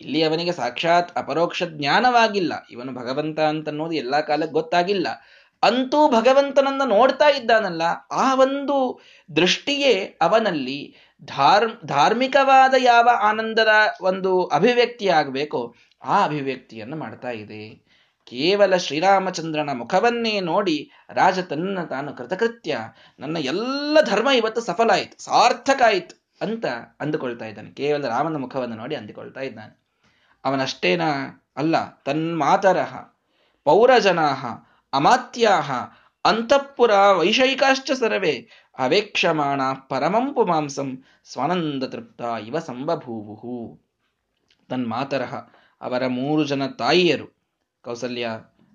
[0.00, 2.52] ಇಲ್ಲಿ ಅವನಿಗೆ ಸಾಕ್ಷಾತ್ ಅಪರೋಕ್ಷ ಜ್ಞಾನವಾಗಿಲ್ಲ.
[2.70, 5.08] ಇವನು ಭಗವಂತ ಅಂತ ಅನ್ನೋದು ಎಲ್ಲಾ ಕಾಲಕ್ಕೆ ಗೊತ್ತಾಗಿಲ್ಲ.
[5.62, 8.76] ಅಂತೂ ಭಗವಂತನನ್ನ ನೋಡ್ತಾ ಇದ್ದಾನಲ್ಲ, ಆ ಒಂದು
[9.36, 13.68] ದೃಷ್ಟಿಯೇ ಅವನಲ್ಲಿ ಧಾರ್, ಧಾರ್ಮಿಕವಾದ ಯಾವ ಆನಂದದ
[14.00, 17.86] ಒಂದು ಅಭಿವ್ಯಕ್ತಿ ಆಗಬೇಕೋ ಆ ಅಭಿವ್ಯಕ್ತಿಯನ್ನು ಮಾಡ್ತಾ ಇದೆ.
[18.24, 22.78] ಕೇವಲ ಶ್ರೀರಾಮಚಂದ್ರನ ಮುಖವನ್ನೇ ನೋಡಿ ರಾಜ ತನ್ನ ತಾನು ಕೃತಕೃತ್ಯ,
[23.18, 26.66] ನನ್ನ ಎಲ್ಲ ಧರ್ಮ ಇವತ್ತು ಸಫಲ ಆಯ್ತು, ಸಾರ್ಥಕ ಆಯ್ತು ಅಂತ
[27.00, 27.70] ಅಂದುಕೊಳ್ತಾ ಇದ್ದಾನೆ.
[27.70, 29.80] ಕೇವಲ ರಾಮನ ಮುಖವನ್ನು ನೋಡಿ ಅಂದುಕೊಳ್ತಾ ಇದ್ದಾನೆ.
[30.44, 31.02] ಅವನಷ್ಟೇನ
[31.56, 32.76] ಅಲ್ಲ ತನ್ಮಾತರ
[33.64, 34.46] ಪೌರಜನಾಹ,
[34.92, 35.72] ಅಮಾತ್ಯಾಹ,
[36.24, 43.86] ಅಂತಃಪುರ ವೈಷಯಿಕಾಶ್ಚ ಸರ್ವೇ, ಅವೇಕ್ಷಮಾಣ ಪರಮಂ ಪುಮಾಂಸಂ ಸ್ವಾನಂದ ತೃಪ್ತ ಇವ ಸಂಬಭೂವು.
[44.68, 45.34] ತನ್ಮಾತರಹ
[45.80, 47.26] ಅವರ ಮೂರು ಜನ ತಾಯಿಯರು,
[47.84, 48.28] ಕೌಸಲ್ಯ,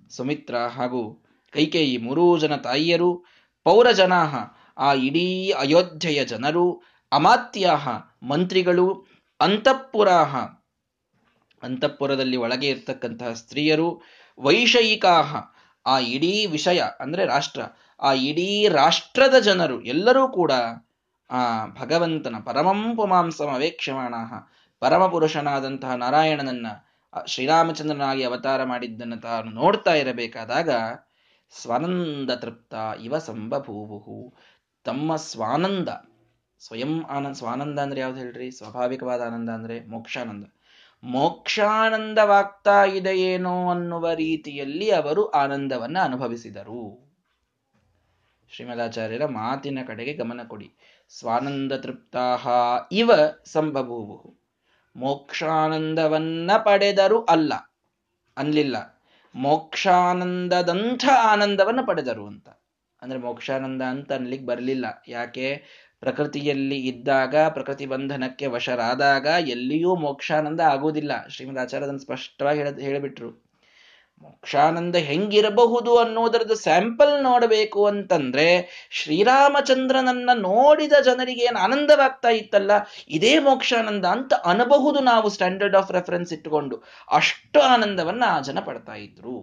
[0.09, 3.25] ಸುಮಿತ್ರ ಹಾಗೂ ಕೈಕೇಯಿ ಮೂರೂ ಜನ ತಾಯಿಯರು,
[3.63, 4.35] ಪೌರಜನಾಹ,
[4.77, 6.65] ಆ ಇಡೀ ಅಯೋಧ್ಯೆಯ ಜನರು,
[7.11, 7.89] ಅಮಾತ್ಯಾಹ
[8.23, 9.05] ಮಂತ್ರಿಗಳು,
[9.39, 10.35] ಅಂತಃಪುರಾಹ,
[11.63, 14.01] ಅಂತಃಪುರದಲ್ಲಿ ಒಳಗೆ ಇರ್ತಕ್ಕಂತಹ ಸ್ತ್ರೀಯರು,
[14.37, 15.35] ವೈಷಯಿಕಾಹ,
[15.85, 17.61] ಆ ಇಡೀ ವಿಷಯ ಅಂದ್ರೆ ರಾಷ್ಟ್ರ,
[17.99, 20.51] ಆ ಇಡೀ ರಾಷ್ಟ್ರದ ಜನರು ಎಲ್ಲರೂ ಕೂಡ
[21.29, 23.51] ಆ ಭಗವಂತನ ಪರಮಂ ಪುಮಾಂಸಮ
[23.85, 24.33] ಪರಮ
[24.79, 26.67] ಪರಮಪುರುಷನಾದಂತಹ ನಾರಾಯಣನನ್ನ
[27.26, 30.69] ಶ್ರೀರಾಮಚಂದ್ರನಾಗಿ ಅವತಾರ ಮಾಡಿದ್ದನ್ನು ತಾನು ನೋಡ್ತಾ ಇರಬೇಕಾದಾಗ,
[31.50, 34.34] ಸ್ವಾನಂದ ತೃಪ್ತ ಇವ ಸಂಭಭೂವು
[34.84, 35.89] ತಮ್ಮ ಸ್ವಾನಂದ,
[36.60, 38.52] ಸ್ವಯಂ ಆನಂದ, ಸ್ವಾನಂದ ಅಂದ್ರೆ ಯಾವ್ದು ಹೇಳ್ರಿ?
[38.52, 40.43] ಸ್ವಾಭಾವಿಕವಾದ ಆನಂದ ಅಂದ್ರೆ ಮೋಕ್ಷಾನಂದ.
[41.04, 47.12] ಮೋಕ್ಷಾನಂದವಾಗ್ತಾ ಇದೆಯೇನೋ ಅನ್ನುವ ರೀತಿಯಲ್ಲಿ ಅವರು ಆನಂದವನ್ನ ಅನುಭವಿಸಿದರು.
[48.50, 50.74] ಶ್ರೀಮದಾಚಾರ್ಯರ ಮಾತಿನ ಕಡೆಗೆ ಗಮನ ಕೊಡಿ.
[51.10, 52.47] ಸ್ವಾನಂದ ತೃಪ್ತಾಹ
[52.91, 53.12] ಇವ
[53.45, 54.40] ಸಂಭಭೂವು
[54.95, 57.54] ಮೋಕ್ಷಾನಂದವನ್ನ ಪಡೆದರು ಅಲ್ಲ,
[58.38, 59.01] ಅನ್ಲಿಲ್ಲ.
[59.36, 62.49] ಮೋಕ್ಷಾನಂದದಂಥ ಆನಂದವನ್ನು ಪಡೆದರು ಅಂತ.
[63.01, 65.04] ಅಂದ್ರೆ ಮೋಕ್ಷಾನಂದ ಅಂತ ಅನ್ಲಿಕ್ಕೆ ಬರಲಿಲ್ಲ.
[65.08, 65.63] ಯಾಕೆ?
[65.99, 71.27] ಪ್ರಕೃತಿಯಲ್ಲಿ ಇದ್ದಾಗ, ಪ್ರಕೃತಿ ಬಂಧನಕ್ಕೆ ವಶರಾದಾಗ ಎಲ್ಲಿಯೂ ಮೋಕ್ಷಾನಂದ ಆಗುವುದಿಲ್ಲ.
[71.27, 73.50] ಶ್ರೀಮದ್ ಆಚಾರ್ಯದನ್ನು ಸ್ಪಷ್ಟವಾಗಿ ಹೇಳ, ಹೇಳಿಬಿಟ್ರು.
[74.21, 78.45] ಮೋಕ್ಷಾನಂದ ಹೆಂಗಿರಬಹುದು ಅನ್ನೋದರದ್ದು ಸ್ಯಾಂಪಲ್ ನೋಡಬೇಕು ಅಂತಂದ್ರೆ
[78.91, 82.71] ಶ್ರೀರಾಮಚಂದ್ರನನ್ನ ನೋಡಿದ ಜನರಿಗೆ ಏನು ಆನಂದವಾಗ್ತಾ ಇತ್ತಲ್ಲ,
[83.10, 86.77] ಇದೇ ಮೋಕ್ಷಾನಂದ ಅಂತ ಅನಬಹುದು ನಾವು ಸ್ಟ್ಯಾಂಡರ್ಡ್ ಆಫ್ ರೆಫರೆನ್ಸ್ ಇಟ್ಟುಕೊಂಡು.
[87.12, 89.38] ಅಷ್ಟು ಆನಂದವನ್ನ ಆ ಜನ ಪಡ್ತಾ ಇದ್ರು.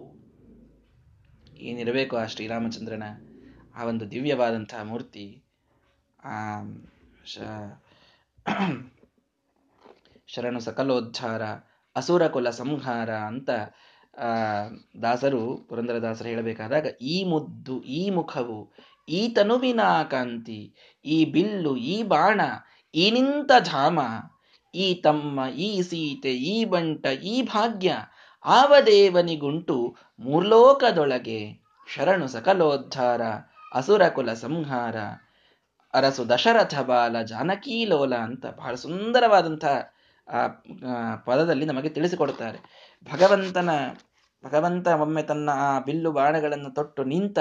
[1.59, 3.03] ಏನಿರಬೇಕು ಆ ಶ್ರೀರಾಮಚಂದ್ರನ?
[3.75, 5.43] ಆ ಒಂದು ದಿವ್ಯವಾದಂತಹ ಮೂರ್ತಿ.
[6.23, 6.37] ಆ
[10.27, 11.43] ಶರಣು ಸಕಲೋದ್ಧಾರ
[11.95, 13.49] ಅಸುರ ಕುಲ ಸಂಹಾರ ಅಂತ
[15.01, 18.73] ದಾಸರು, ಪುರಂದರದಾಸರು ಹೇಳಬೇಕಾದಾಗ, ಈ ಮುದ್ದು, ಈ ಮುಖವು
[19.09, 20.73] ಈ ತನುವಿನ ಕಾಂತಿ,
[21.05, 22.41] ಈ ಬಿಲ್ಲು, ಈ ಬಾಣ,
[22.95, 23.99] ಈ ನಿಂತ ಧಾಮ
[24.75, 27.95] ಈ ತಮ್ಮ, ಈ ಸೀತೆ, ಈ ಬಂಟ, ಈ ಭಾಗ್ಯ
[28.45, 33.21] ಆವದೇವನಿಗುಂಟು ಮೂರ್ಲೋಕದೊಳಗೆ, ಶರಣು ಸಕಲೋದ್ಧಾರ,
[33.73, 34.95] ಅಸುರ ಕುಲ ಸಂಹಾರ,
[35.93, 39.93] ಅರಸು ದಶರಥ ಬಾಲ, ಜಾನಕೀ ಲೋಲ ಅಂತ ಬಹಳ ಸುಂದರವಾದಂತಹ
[40.27, 40.47] ಆ,
[41.15, 42.59] ಪದದಲ್ಲಿ ನಮಗೆ ತಿಳಿಸಿಕೊಡುತ್ತಾರೆ.
[43.11, 43.69] ಭಗವಂತನ
[44.43, 47.39] ಭಗವಂತ ಒಮ್ಮೆ ತನ್ನ ಆ ಬಿಲ್ಲು ಬಾಣಗಳನ್ನು ತೊಟ್ಟು ನಿಂತ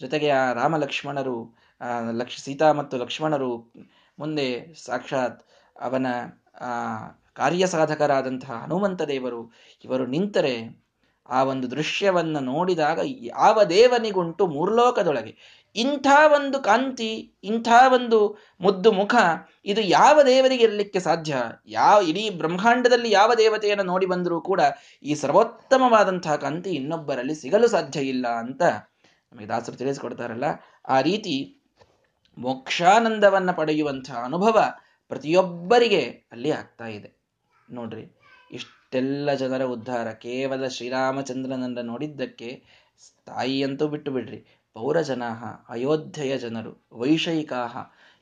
[0.00, 1.36] ಜೊತೆಗೆ ಆ ರಾಮ ಲಕ್ಷ್ಮಣರು
[1.80, 3.52] ಆ ಲಕ್ಷ ಸೀತಾ ಮತ್ತು ಲಕ್ಷ್ಮಣರು
[4.18, 5.40] ಮುಂದೆ ಸಾಕ್ಷಾತ್
[5.76, 6.06] ಅವನ,
[6.60, 6.68] ಆ
[7.32, 9.40] ಕಾರ್ಯ ಸಾಧಕರಾದಂತಹ ಹನುಮಂತ ದೇವರು
[9.84, 10.54] ಇವರು ನಿಂತರೆ
[11.28, 15.32] ಆ ಒಂದು ದೃಶ್ಯವನ್ನು ನೋಡಿದಾಗ ಯಾವ ದೇವನಿಗುಂಟು ಮೂರ್ಲೋಕದೊಳಗೆ.
[15.76, 17.10] ಇಂಥ ಒಂದು ಕಾಂತಿ,
[17.44, 18.18] ಇಂಥ ಒಂದು
[18.60, 19.14] ಮುದ್ದು ಮುಖ,
[19.64, 21.36] ಇದು ಯಾವ ದೇವರಿಗೆ ಇರಲಿಕ್ಕೆ ಸಾಧ್ಯ?
[21.78, 24.60] ಯಾವ ಇಡೀ ಬ್ರಹ್ಮಾಂಡದಲ್ಲಿ ಯಾವ ದೇವತೆಯನ್ನು ನೋಡಿ ಬಂದರೂ ಕೂಡ
[25.02, 28.62] ಈ ಸರ್ವೋತ್ತಮವಾದಂತಹ ಕಾಂತಿ ಇನ್ನೊಬ್ಬರಲ್ಲಿ ಸಿಗಲು ಸಾಧ್ಯ ಇಲ್ಲ ಅಂತ
[29.32, 30.48] ನಮಗೆ ದಾಸರು ತಿಳಿಸಿಕೊಡ್ತಾರಲ್ಲ.
[30.88, 31.36] ಆ ರೀತಿ
[32.38, 34.58] ಮೋಕ್ಷಾನಂದವನ್ನು ಪಡೆಯುವಂತಹ ಅನುಭವ
[35.10, 37.10] ಪ್ರತಿಯೊಬ್ಬರಿಗೆ ಅಲ್ಲಿ ಆಗ್ತಾ ಇದೆ.
[37.68, 38.04] ನೋಡ್ರಿ,
[38.50, 42.50] ಇಷ್ಟೆಲ್ಲ ಜನರ ಉದ್ಧಾರ, ಕೇವಲ ಶ್ರೀರಾಮಚಂದ್ರನನ್ನ ನೋಡಿದ್ದಕ್ಕೆ
[43.26, 44.38] ತಾಯಿಯಂತೂ ಬಿಟ್ಟು ಬಿಡ್ರಿ.
[44.76, 47.76] ಪೌರಜನಾಹ ಅಯೋಧ್ಯೆಯ ಜನರು ವೈಷಯಿಕಾಹ,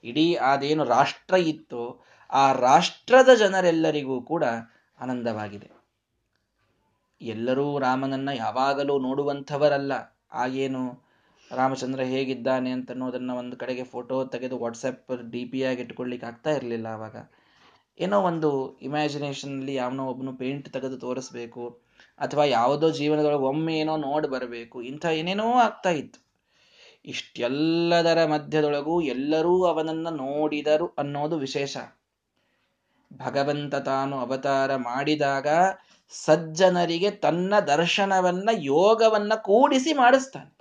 [0.05, 1.85] ಇಡೀ ಅದೇನು ರಾಷ್ಟ್ರ ಇತ್ತೋ
[2.31, 4.45] ಆ ರಾಷ್ಟ್ರದ ಜನರೆಲ್ಲರಿಗೂ ಕೂಡ
[4.99, 5.69] ಆನಂದವಾಗಿದೆ.
[7.21, 9.93] ಎಲ್ಲರೂ ರಾಮನನ್ನ ಯಾವಾಗಲೂ ನೋಡುವಂಥವರಲ್ಲ.
[10.33, 10.83] ಆಗೇನು
[11.51, 16.87] ರಾಮಚಂದ್ರ ಹೇಗಿದ್ದಾನೆ ಅಂತ ಅನ್ನೋದನ್ನ ಒಂದು ಕಡೆಗೆ ಫೋಟೋ ತೆಗೆದು ವಾಟ್ಸಪ್ ಡಿ ಪಿ ಆಗಿ ಇಟ್ಕೊಳ್ಲಿಕ್ಕೆ ಆಗ್ತಾ ಇರಲಿಲ್ಲ
[16.87, 17.17] ಆವಾಗ.
[18.01, 18.51] ಏನೋ ಒಂದು
[18.83, 21.65] ಇಮ್ಯಾಜಿನೇಷನಲ್ಲಿ ಯಾವನೋ ಒಬ್ಬನು ಪೇಂಟ್ ತೆಗೆದು ತೋರಿಸ್ಬೇಕು,
[22.19, 26.21] ಅಥವಾ ಯಾವುದೋ ಜೀವನದೊಳಗೆ ಒಮ್ಮೆ ಏನೋ ನೋಡಿ ಬರಬೇಕು, ಇಂಥ ಏನೇನೋ ಆಗ್ತಾ ಇತ್ತು.
[27.05, 31.77] ಇಷ್ಟೆಲ್ಲದರ ಮಧ್ಯದೊಳಗೂ ಎಲ್ಲರೂ ಅವನನ್ನ ನೋಡಿದರು ಅನ್ನೋದು ವಿಶೇಷ.
[33.13, 35.47] ಭಗವಂತ ತಾನು ಅವತಾರ ಮಾಡಿದಾಗ
[36.11, 40.55] ಸಜ್ಜನರಿಗೆ ತನ್ನ ದರ್ಶನವನ್ನ, ಯೋಗವನ್ನ ಕೂಡಿಸಿ ಮಾಡಿಸ್ತಾನೆ.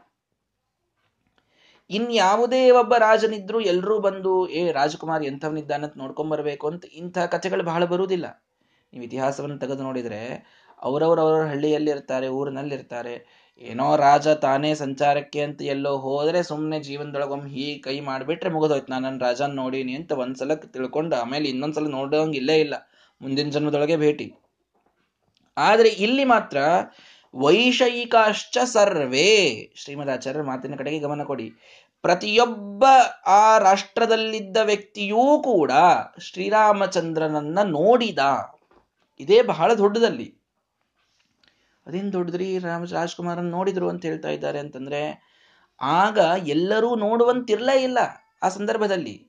[1.89, 8.45] ಇನ್ಯಾವುದೇ ಒಬ್ಬ ರಾಜನಿದ್ರು ಎಲ್ಲರೂ ಬಂದು, ಏ ರಾಜಕುಮಾರ್ ಎಂಥವನಿದ್ದಾನಂತ ನೋಡ್ಕೊಂಬರ್ಬೇಕು ಅಂತ ಇಂಥ ಕಥೆಗಳು ಬಹಳ ಬರುವುದಿಲ್ಲ.
[8.93, 10.35] ನೀವು ಇತಿಹಾಸವನ್ನು ತೆಗೆದು ನೋಡಿದ್ರೆ,
[10.81, 18.49] ಅವರವರವರ ಹಳ್ಳಿಯಲ್ಲಿರ್ತಾರೆ, ಊರಿನಲ್ಲಿರ್ತಾರೆ ಏನೋ ರಾಜ ತಾನೇ ಸಂಚಾರಕ್ಕೆ ಅಂತ ಎಲ್ಲೋ ಹೋದ್ರೆ ಸುಮ್ಮನೆ ಜೀವನದೊಳಗೊಮ್ಮೆ ಹೀಗೆ ಕೈ ಮಾಡಿಬಿಟ್ರೆ
[18.49, 18.91] ಮುಗಿದೋಯ್ತು.
[18.91, 22.73] ನಾನು ನನ್ನ ರಾಜನ್ ನೋಡೀನಿ ಅಂತ ಒಂದ್ಸಲ ತಿಳ್ಕೊಂಡು ಆಮೇಲೆ ಇನ್ನೊಂದ್ಸಲ ಸಲ ಇಲ್ಲೇ ಇಲ್ಲ.
[23.21, 24.33] ಮುಂದಿನ ಜನ್ಮದೊಳಗೆ ಭೇಟಿ.
[25.57, 26.57] ಆದ್ರೆ ಇಲ್ಲಿ ಮಾತ್ರ
[27.35, 29.71] ವೈಷಯಿಕಾಶ್ಚ ಸರ್ವೇ.
[29.75, 31.51] ಶ್ರೀಮದಾಚಾರ್ಯರ ಮಾತಿನ ಕಡೆಗೆ ಗಮನ ಕೊಡಿ.
[32.01, 32.85] ಪ್ರತಿಯೊಬ್ಬ
[33.25, 35.71] ಆ ರಾಷ್ಟ್ರದಲ್ಲಿದ್ದ ವ್ಯಕ್ತಿಯೂ ಕೂಡ
[36.19, 38.19] ಶ್ರೀರಾಮಚಂದ್ರನನ್ನ ನೋಡಿದ.
[39.19, 40.42] ಇದೇ ಬಹಳ ದೊಡ್ಡದಲ್ಲಿ.
[41.87, 45.33] ಅದೇನ್ ದೊಡ್ಡದ್ರಿ ರಾಮ, ರಾಜ್ಕುಮಾರನ್ ನೋಡಿದ್ರು ಅಂತ ಹೇಳ್ತಾ ಇದ್ದಾರೆ ಅಂತಂದ್ರೆ,
[45.81, 47.97] ಆಗ ಎಲ್ಲರೂ ನೋಡುವಂತಿರ್ಲೇ ಇಲ್ಲ
[48.43, 49.27] ಆ ಸಂದರ್ಭದಲ್ಲಿ.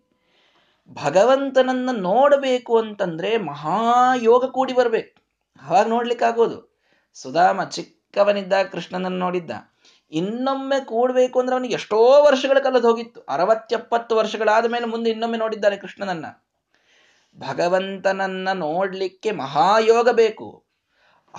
[1.05, 5.23] ಭಗವಂತನನ್ನ ನೋಡಬೇಕು ಅಂತಂದ್ರೆ ಮಹಾಯೋಗ ಕೂಡಿ ಬರ್ಬೇಕು.
[5.67, 6.79] ಅವಾಗ ನೋಡ್ಲಿಕ್ಕಾಗೋದು.
[7.15, 9.51] ಸುಧಾಮ ಚಿಕ್ಕವನಿದ್ದ ಕೃಷ್ಣನನ್ನು ನೋಡಿದ್ದ.
[10.11, 13.21] ಇನ್ನೊಮ್ಮೆ ಕೂಡಬೇಕು ಅಂದ್ರೆ ಅವನಿಗೆ ಎಷ್ಟೋ ವರ್ಷಗಳ ಕಲದ್ ಹೋಗಿತ್ತು.
[13.21, 16.27] ಅರವತ್ತೆಪ್ಪತ್ತು ವರ್ಷಗಳಾದ ಮೇಲೆ ಮುಂದೆ ಇನ್ನೊಮ್ಮೆ ನೋಡಿದ್ದಾನೆ ಕೃಷ್ಣನನ್ನ.
[17.39, 20.64] ಭಗವಂತನನ್ನ ನೋಡ್ಲಿಕ್ಕೆ ಮಹಾಯೋಗ ಬೇಕು.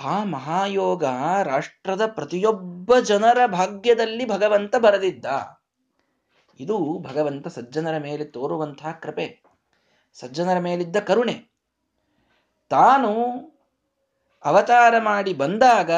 [0.04, 1.04] ಆ ಮಹಾಯೋಗ
[1.42, 5.24] ರಾಷ್ಟ್ರದ ಪ್ರತಿಯೊಬ್ಬ ಜನರ ಭಾಗ್ಯದಲ್ಲಿ ಭಗವಂತ ಬರೆದಿದ್ದ.
[6.60, 9.42] ಇದು ಭಗವಂತ ಸಜ್ಜನರ ಮೇಲೆ ತೋರುವಂತಹ ಕೃಪೆ,
[10.12, 11.50] ಸಜ್ಜನರ ಮೇಲಿದ್ದ ಕರುಣೆ.
[12.68, 13.12] ತಾನು
[14.44, 15.90] ಅವತಾರ ಮಾಡಿ ಬಂದಾಗ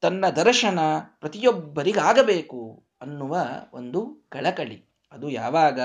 [0.00, 0.78] ತನ್ನ ದರ್ಶನ
[1.20, 3.38] ಪ್ರತಿಯೊಬ್ಬರಿಗಾಗಬೇಕು ಅನ್ನುವ
[3.72, 4.84] ಒಂದು ಕಳಕಳಿ.
[5.12, 5.80] ಅದು ಯಾವಾಗ?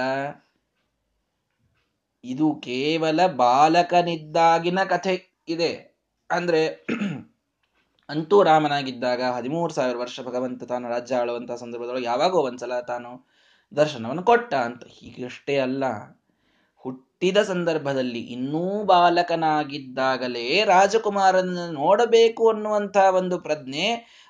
[2.24, 5.92] ಇದು ಕೇವಲ ಬಾಲಕನಿದ್ದಾಗಿನ ಕಥೆ ಇದೆ.
[6.32, 6.88] ಅಂದ್ರೆ
[8.12, 13.28] ಅಂತೂ ರಾಮನಾಗಿದ್ದಾಗ ಹದಿಮೂರು ಸಾವಿರ ವರ್ಷ ಭಗವಂತ ತಾನು ರಾಜ್ಯ ಆಳುವಂತಹ ಸಂದರ್ಭದೊಳಗೆ ಯಾವಾಗೋ ಒಂದ್ಸಲ ತಾನು
[13.76, 14.84] ದರ್ಶನವನ್ನು ಕೊಟ್ಟ ಅಂತ.
[14.88, 15.84] ಹೀಗಷ್ಟೇ ಅಲ್ಲ.
[16.76, 23.88] ಹುಟ್ಟಿದ ಸಂದರ್ಭದಲ್ಲಿ ಇನ್ನೂ ಬಾಲಕನಾಗಿದ್ದಾಗಲೇ ರಾಜಕುಮಾರನನ್ನು ನೋಡಬೇಕು ಅನ್ನುವಂತಹ ಒಂದು ಪ್ರಜ್ಞೆ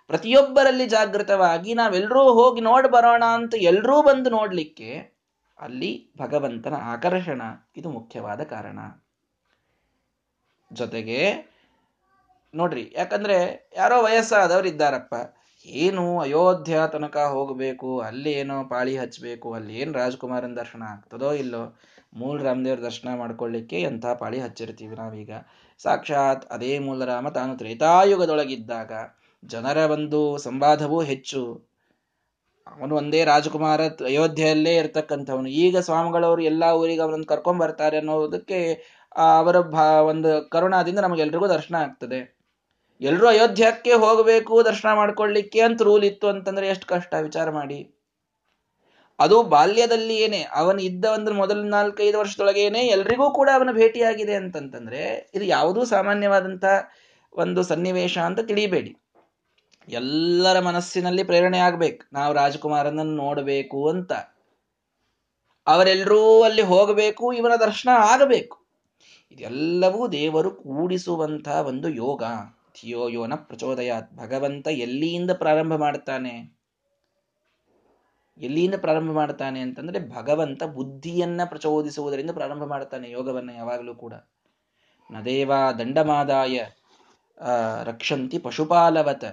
[0.08, 5.22] ಪ್ರತಿಯೊಬ್ಬರಲ್ಲಿ ಜಾಗೃತವಾಗಿ ನಾವೆಲ್ಲರೂ ಹೋಗಿ ನೋಡಿ ಬರೋಣ ಅಂತ ಎಲ್ಲರೂ ಬಂದು ನೋಡ್ಲಿಕ್ಕೆ
[5.60, 7.42] ಅಲ್ಲಿ ಭಗವಂತನ ಆಕರ್ಷಣ
[7.78, 8.80] ಇದು ಮುಖ್ಯವಾದ ಕಾರಣ.
[10.74, 11.51] ಜೊತೆಗೆ
[12.54, 13.36] ನೋಡ್ರಿ, ಯಾಕಂದ್ರೆ
[13.78, 15.16] ಯಾರೋ ವಯಸ್ಸಾದವ್ರು ಇದ್ದಾರಪ್ಪ
[15.66, 21.64] ಏನು ಅಯೋಧ್ಯ ತನಕ ಹೋಗಬೇಕು, ಅಲ್ಲಿ ಏನೋ ಪಾಳಿ ಹಚ್ಚಬೇಕು ಅಲ್ಲಿ ಏನು ರಾಜ್ಕುಮಾರನ ದರ್ಶನ ಆಗ್ತದೋ ಇಲ್ಲೋ,
[22.22, 25.32] ಮೂಲ ರಾಮದೇವ್ರ ದರ್ಶನ ಮಾಡ್ಕೊಳ್ಳಿಕ್ಕೆ ಎಂಥ ಪಾಳಿ ಹಚ್ಚಿರ್ತೀವಿ ನಾವೀಗ.
[25.80, 28.92] ಸಾಕ್ಷಾತ್ ಅದೇ ಮೂಲರಾಮ ತಾನು ತ್ರೇತಾಯುಗದೊಳಗಿದ್ದಾಗ
[29.44, 31.44] ಜನರ ಒಂದು ಸಂವಾದವೂ ಹೆಚ್ಚು.
[32.68, 35.50] ಅವನು ಒಂದೇ ರಾಜಕುಮಾರ, ಅಯೋಧ್ಯೆಯಲ್ಲೇ ಇರ್ತಕ್ಕಂಥವನು.
[35.64, 38.60] ಈಗ ಸ್ವಾಮಿಗಳವರು ಎಲ್ಲ ಊರಿಗೆ ಅವನನ್ನು ಕರ್ಕೊಂಡ್ ಬರ್ತಾರೆ ಅನ್ನೋದಕ್ಕೆ
[39.38, 42.20] ಅವರ ಭಾ, ಒಂದು ಕರುಣಾದಿಂದ ನಮಗೆಲ್ರಿಗೂ ದರ್ಶನ ಆಗ್ತದೆ.
[43.02, 47.96] ಎಲ್ಲರೂ ಅಯೋಧ್ಯಕ್ಕೆ ಹೋಗಬೇಕು, ದರ್ಶನ ಮಾಡ್ಕೊಳ್ಳಿಕ್ಕೆ ಅಂತ ರೂಲ್ ಇತ್ತು ಅಂತಂದ್ರೆ ಎಷ್ಟು ಕಷ್ಟ, ವಿಚಾರ ಮಾಡಿ.
[49.20, 55.46] ಅದು ಬಾಲ್ಯದಲ್ಲಿ ಏನೇ, ಅವನು ಇದ್ದ ಒಂದು ಮೊದಲ ನಾಲ್ಕೈದು ವರ್ಷದೊಳಗೇನೆ ಎಲ್ರಿಗೂ ಕೂಡ ಅವನ ಭೇಟಿಯಾಗಿದೆ ಅಂತಂತಂದ್ರೆ ಇದು
[55.46, 56.66] ಯಾವುದೂ ಸಾಮಾನ್ಯವಾದಂತ
[57.34, 58.98] ಒಂದು ಸನ್ನಿವೇಶ ಅಂತ ತಿಳಿಬೇಡಿ.
[59.88, 62.06] ಎಲ್ಲರ ಮನಸ್ಸಿನಲ್ಲಿ ಪ್ರೇರಣೆ ಆಗ್ಬೇಕು.
[62.14, 64.14] ನಾವು ರಾಜಕುಮಾರನನ್ನು ನೋಡಬೇಕು ಅಂತ.
[65.68, 68.58] ಅವರೆಲ್ಲರೂ ಅಲ್ಲಿ ಹೋಗಬೇಕು, ಇವನ ದರ್ಶನ ಆಗಬೇಕು.
[69.32, 72.24] ಇದೆಲ್ಲವೂ ದೇವರು ಕೂಡಿಸುವಂತಹ ಒಂದು ಯೋಗ.
[72.74, 76.58] ಧಿಯೋ ಯೋನ ಪ್ರಚೋದಯಾತ್ ಭಗವಂತ ಎಲ್ಲಿಯಿಂದ ಪ್ರಾರಂಭ ಮಾಡ್ತಾನೆ?
[78.38, 84.14] ಎಲ್ಲಿಯಿಂದ ಪ್ರಾರಂಭ ಮಾಡ್ತಾನೆ ಅಂತಂದ್ರೆ ಭಗವಂತ ಬುದ್ಧಿಯನ್ನ ಪ್ರಚೋದಿಸುವುದರಿಂದ ಪ್ರಾರಂಭ ಮಾಡ್ತಾನೆ ಯೋಗವನ್ನ ಯಾವಾಗಲೂ ಕೂಡ.
[85.12, 86.66] ನದೇವಾ ದಂಡಮಾದಾಯ
[87.84, 89.24] ರಕ್ಷಂತಿ ಪಶುಪಾಲವತ.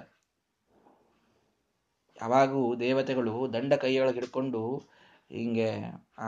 [2.22, 4.77] ಯಾವಾಗೂ ದೇವತೆಗಳು ದಂಡ ಕೈಯೊಳಗೆ ಹಿಡ್ಕೊಂಡು
[5.33, 5.74] ಹಿಂಗೆ,
[6.18, 6.27] ಆ,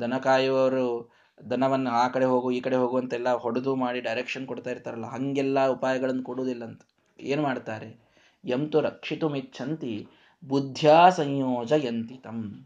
[0.00, 1.17] ದನ ಕಾಯುವವರು
[1.50, 6.22] ದನವನ್ನು ಆ ಕಡೆ ಹೋಗು, ಈ ಕಡೆ ಹೋಗು ಅಂತೆಲ್ಲ ಹೊಡೆದು ಮಾಡಿ ಡೈರೆಕ್ಷನ್ ಕೊಡ್ತಾ ಇರ್ತಾರಲ್ಲ, ಹಂಗೆಲ್ಲ ಉಪಾಯಗಳನ್ನು
[6.22, 6.82] ಕೊಡುವುದಿಲ್ಲ ಅಂತ.
[7.20, 8.08] ಏನು ಮಾಡ್ತಾರೆ?
[8.44, 10.08] ಎಂತು ರಕ್ಷಿತುಮಿಚ್ಛಂತಿ
[10.44, 12.64] ಬುದ್ಧ್ಯಾ ಸಂಯೋಜಯಂತಿ ತಂ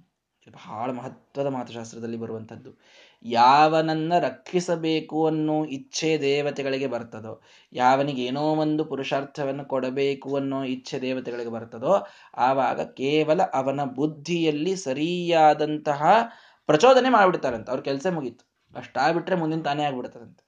[0.54, 2.78] ಬಹಳ ಮಹತ್ವದ ಮಾತುಶಾಸ್ತ್ರದಲ್ಲಿ ಬರುವಂಥದ್ದು.
[3.24, 12.06] ಯಾವನನ್ನ ರಕ್ಷಿಸಬೇಕು ಅನ್ನೋ ಇಚ್ಛೆ ದೇವತೆಗಳಿಗೆ ಬರ್ತದೋ ಯಾವನಿಗೇನೋ ಒಂದು ಪುರುಷಾರ್ಥವನ್ನು ಕೊಡಬೇಕು ಅನ್ನೋ ಇಚ್ಛೆ ದೇವತೆಗಳಿಗೆ ಬರ್ತದೋ,
[12.36, 16.02] ಆವಾಗ ಕೇವಲ ಅವನ ಬುದ್ಧಿಯಲ್ಲಿ ಸರಿಯಾದಂತಹ
[16.66, 17.70] ಪ್ರಚೋದನೆ ಮಾಡಿಬಿಡ್ತಾರಂತ.
[17.70, 18.51] ಅವ್ರ ಕೆಲಸ ಮುಗೀತು.
[18.76, 20.44] ಅಷ್ಟಾಗ್ಬಿಟ್ರೆ ಮುಂದಿನ ತಾನೇ ಆಗ್ಬಿಡ್ತದಂತೆ.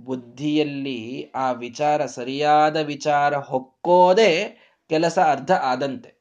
[0.00, 4.56] ಬುದ್ಧಿಯಲ್ಲಿ ಆ ವಿಚಾರ ಸರಿಯಾದ ವಿಚಾರ ಹೊಕ್ಕೋದೇ
[4.88, 6.16] ಕೆಲಸ ಅರ್ಧ ಆದಂತೆ.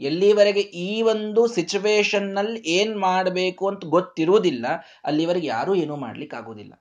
[0.00, 4.66] ಎಲ್ಲಿವರೆಗೆ ಈ ಒಂದು ಸಿಚುವೇಶನ್ನಲ್ಲಿ ಏನ್ ಮಾಡಬೇಕು ಅಂತ ಗೊತ್ತಿರುವುದಿಲ್ಲ,
[5.04, 6.74] ಅಲ್ಲಿವರೆಗೆ ಯಾರೂ ಏನೂ ಮಾಡ್ಲಿಕ್ಕೆ ಆಗೋದಿಲ್ಲ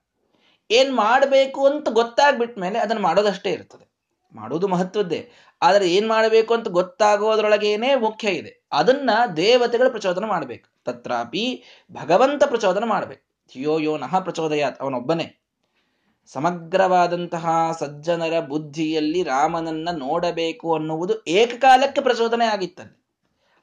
[0.71, 3.90] ಏನ್ ಮಾಡಬೇಕು ಅಂತ ಗೊತ್ತಾಗ್ಬಿಟ್ಮೇಲೆ ಅದನ್ನು ಮಾಡೋದಷ್ಟೇ ಇರ್ತದೆ.
[4.33, 5.31] ಮಾಡೋದು ಮಹತ್ವದ್ದೇ.
[5.61, 8.63] ಆದರೆ ಏನ್ ಮಾಡಬೇಕು ಅಂತ ಗೊತ್ತಾಗೋದ್ರೊಳಗೇನೆ ಮುಖ್ಯ ಇದೆ.
[8.71, 10.69] ಅದನ್ನ ದೇವತೆಗಳ ಪ್ರಚೋದನೆ ಮಾಡ್ಬೇಕು.
[10.85, 13.31] ತತ್ರಾಪಿ ಭಗವಂತ ಪ್ರಚೋದನೆ ಮಾಡ್ಬೇಕು.
[13.79, 14.81] ಯೋ ನಹ ಪ್ರಚೋದಯಾತ್.
[14.81, 15.37] ಅವನೊಬ್ಬನೇ.
[16.25, 23.03] ಸಮಗ್ರವಾದಂತಹ ಸಜ್ಜನರ ಬುದ್ಧಿಯಲ್ಲಿ ರಾಮನನ್ನ ನೋಡಬೇಕು ಅನ್ನುವುದು ಏಕಕಾಲಕ್ಕೆ ಪ್ರಚೋದನೆ ಆಗಿತ್ತಲ್ಲಿ.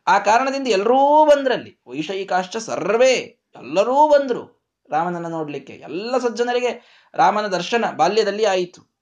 [0.06, 1.80] ಆ ಕಾರಣದಿಂದ ಎಲ್ಲರೂ ಬಂದ್ರಲ್ಲಿ.
[1.86, 3.12] ವೈಷಯಿಕಾಶ್ಚ ಸರ್ವೇ.
[3.56, 5.72] ಎಲ್ಲರೂ ಬಂದ್ರು ರಾಮನನ್ನ ನೋಡ್ಲಿಕ್ಕೆ.
[5.72, 8.97] ಎಲ್ಲ ಸಜ್ಜನರಿಗೆ ರಾಮನ ದರ್ಶನ ಬಾಲ್ಯದಲ್ಲಿ ಆಯಿತು.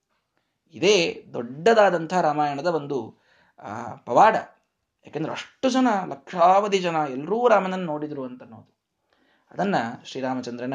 [0.76, 3.14] ಇದೇ ದೊಡ್ಡದಾದಂಥ ರಾಮಾಯಣದ ಒಂದು
[4.04, 4.36] ಪವಾಡ.
[5.06, 8.76] ಯಾಕೆಂದ್ರೆ ಅಷ್ಟು ಜನ, ಲಕ್ಷಾವಧಿ ಜನ ಎಲ್ಲರೂ ರಾಮನನ್ನು ನೋಡಿದ್ರು ಅಂತ ಅನ್ನೋದು
[9.50, 10.74] ಅದನ್ನು ಶ್ರೀರಾಮಚಂದ್ರನ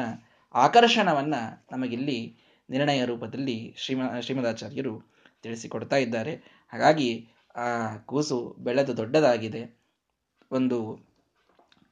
[0.54, 2.36] ಆಕರ್ಷಣವನ್ನು ನಮಗಿಲ್ಲಿ
[2.70, 6.34] ನಿರ್ಣಯ ರೂಪದಲ್ಲಿ ಶ್ರೀಮ, ಶ್ರೀಮದಾಚಾರ್ಯರು ತಿಳಿಸಿಕೊಡ್ತಾ ಇದ್ದಾರೆ.
[6.72, 9.78] ಹಾಗಾಗಿ, ಆ, ಕೂಸು ಬೆಳೆದು ದೊಡ್ಡದಾಗಿದೆ.
[10.50, 11.00] ಒಂದು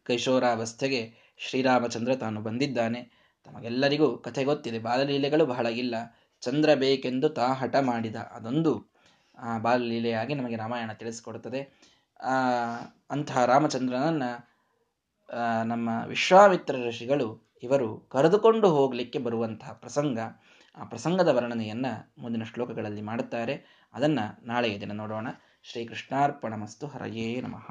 [0.05, 3.03] ಕೈಶೋರಾವಸ್ಥೆಗೆ ಶ್ರೀರಾಮಚಂದ್ರ ತಾನು ಬಂದಿದ್ದಾನೆ.
[3.45, 4.79] ತಮಗೆಲ್ಲರಿಗೂ ಕಥೆ ಗೊತ್ತಿದೆ.
[4.79, 5.67] ಬಾಲಲೀಲೆಗಳು ಬಹಳ
[6.41, 8.17] ಚಂದ್ರ ಬೇಕೆಂದು ತಾ ಹಠ ಮಾಡಿದ.
[8.17, 8.73] ಅದೊಂದು
[9.63, 11.61] ಬಾಲಲೀಲೆಯಾಗಿ ನಮಗೆ ರಾಮಾಯಣ ತಿಳಿಸಿಕೊಡುತ್ತದೆ.
[13.11, 14.23] ಅಂತಹ ರಾಮಚಂದ್ರನನ್ನ
[15.65, 20.19] ನಮ್ಮ ವಿಶ್ವಾಮಿತ್ರ ಋಷಿಗಳು, ಇವರು ಕರೆದುಕೊಂಡು ಹೋಗಲಿಕ್ಕೆ ಬರುವಂತಹ ಪ್ರಸಂಗ,
[20.77, 21.87] ಆ ಪ್ರಸಂಗದ ವರ್ಣನೆಯನ್ನ
[22.19, 23.89] ಮುಂದಿನ ಶ್ಲೋಕಗಳಲ್ಲಿ ಮಾಡುತ್ತಾರೆ.
[23.95, 25.29] ಅದನ್ನ ನಾಳೆಯ ದಿನ ನೋಡೋಣ.
[25.63, 27.71] ಶ್ರೀ ಕೃಷ್ಣಾರ್ಪಣ ಮಸ್ತು ಹರಯೇ ನಮಃ.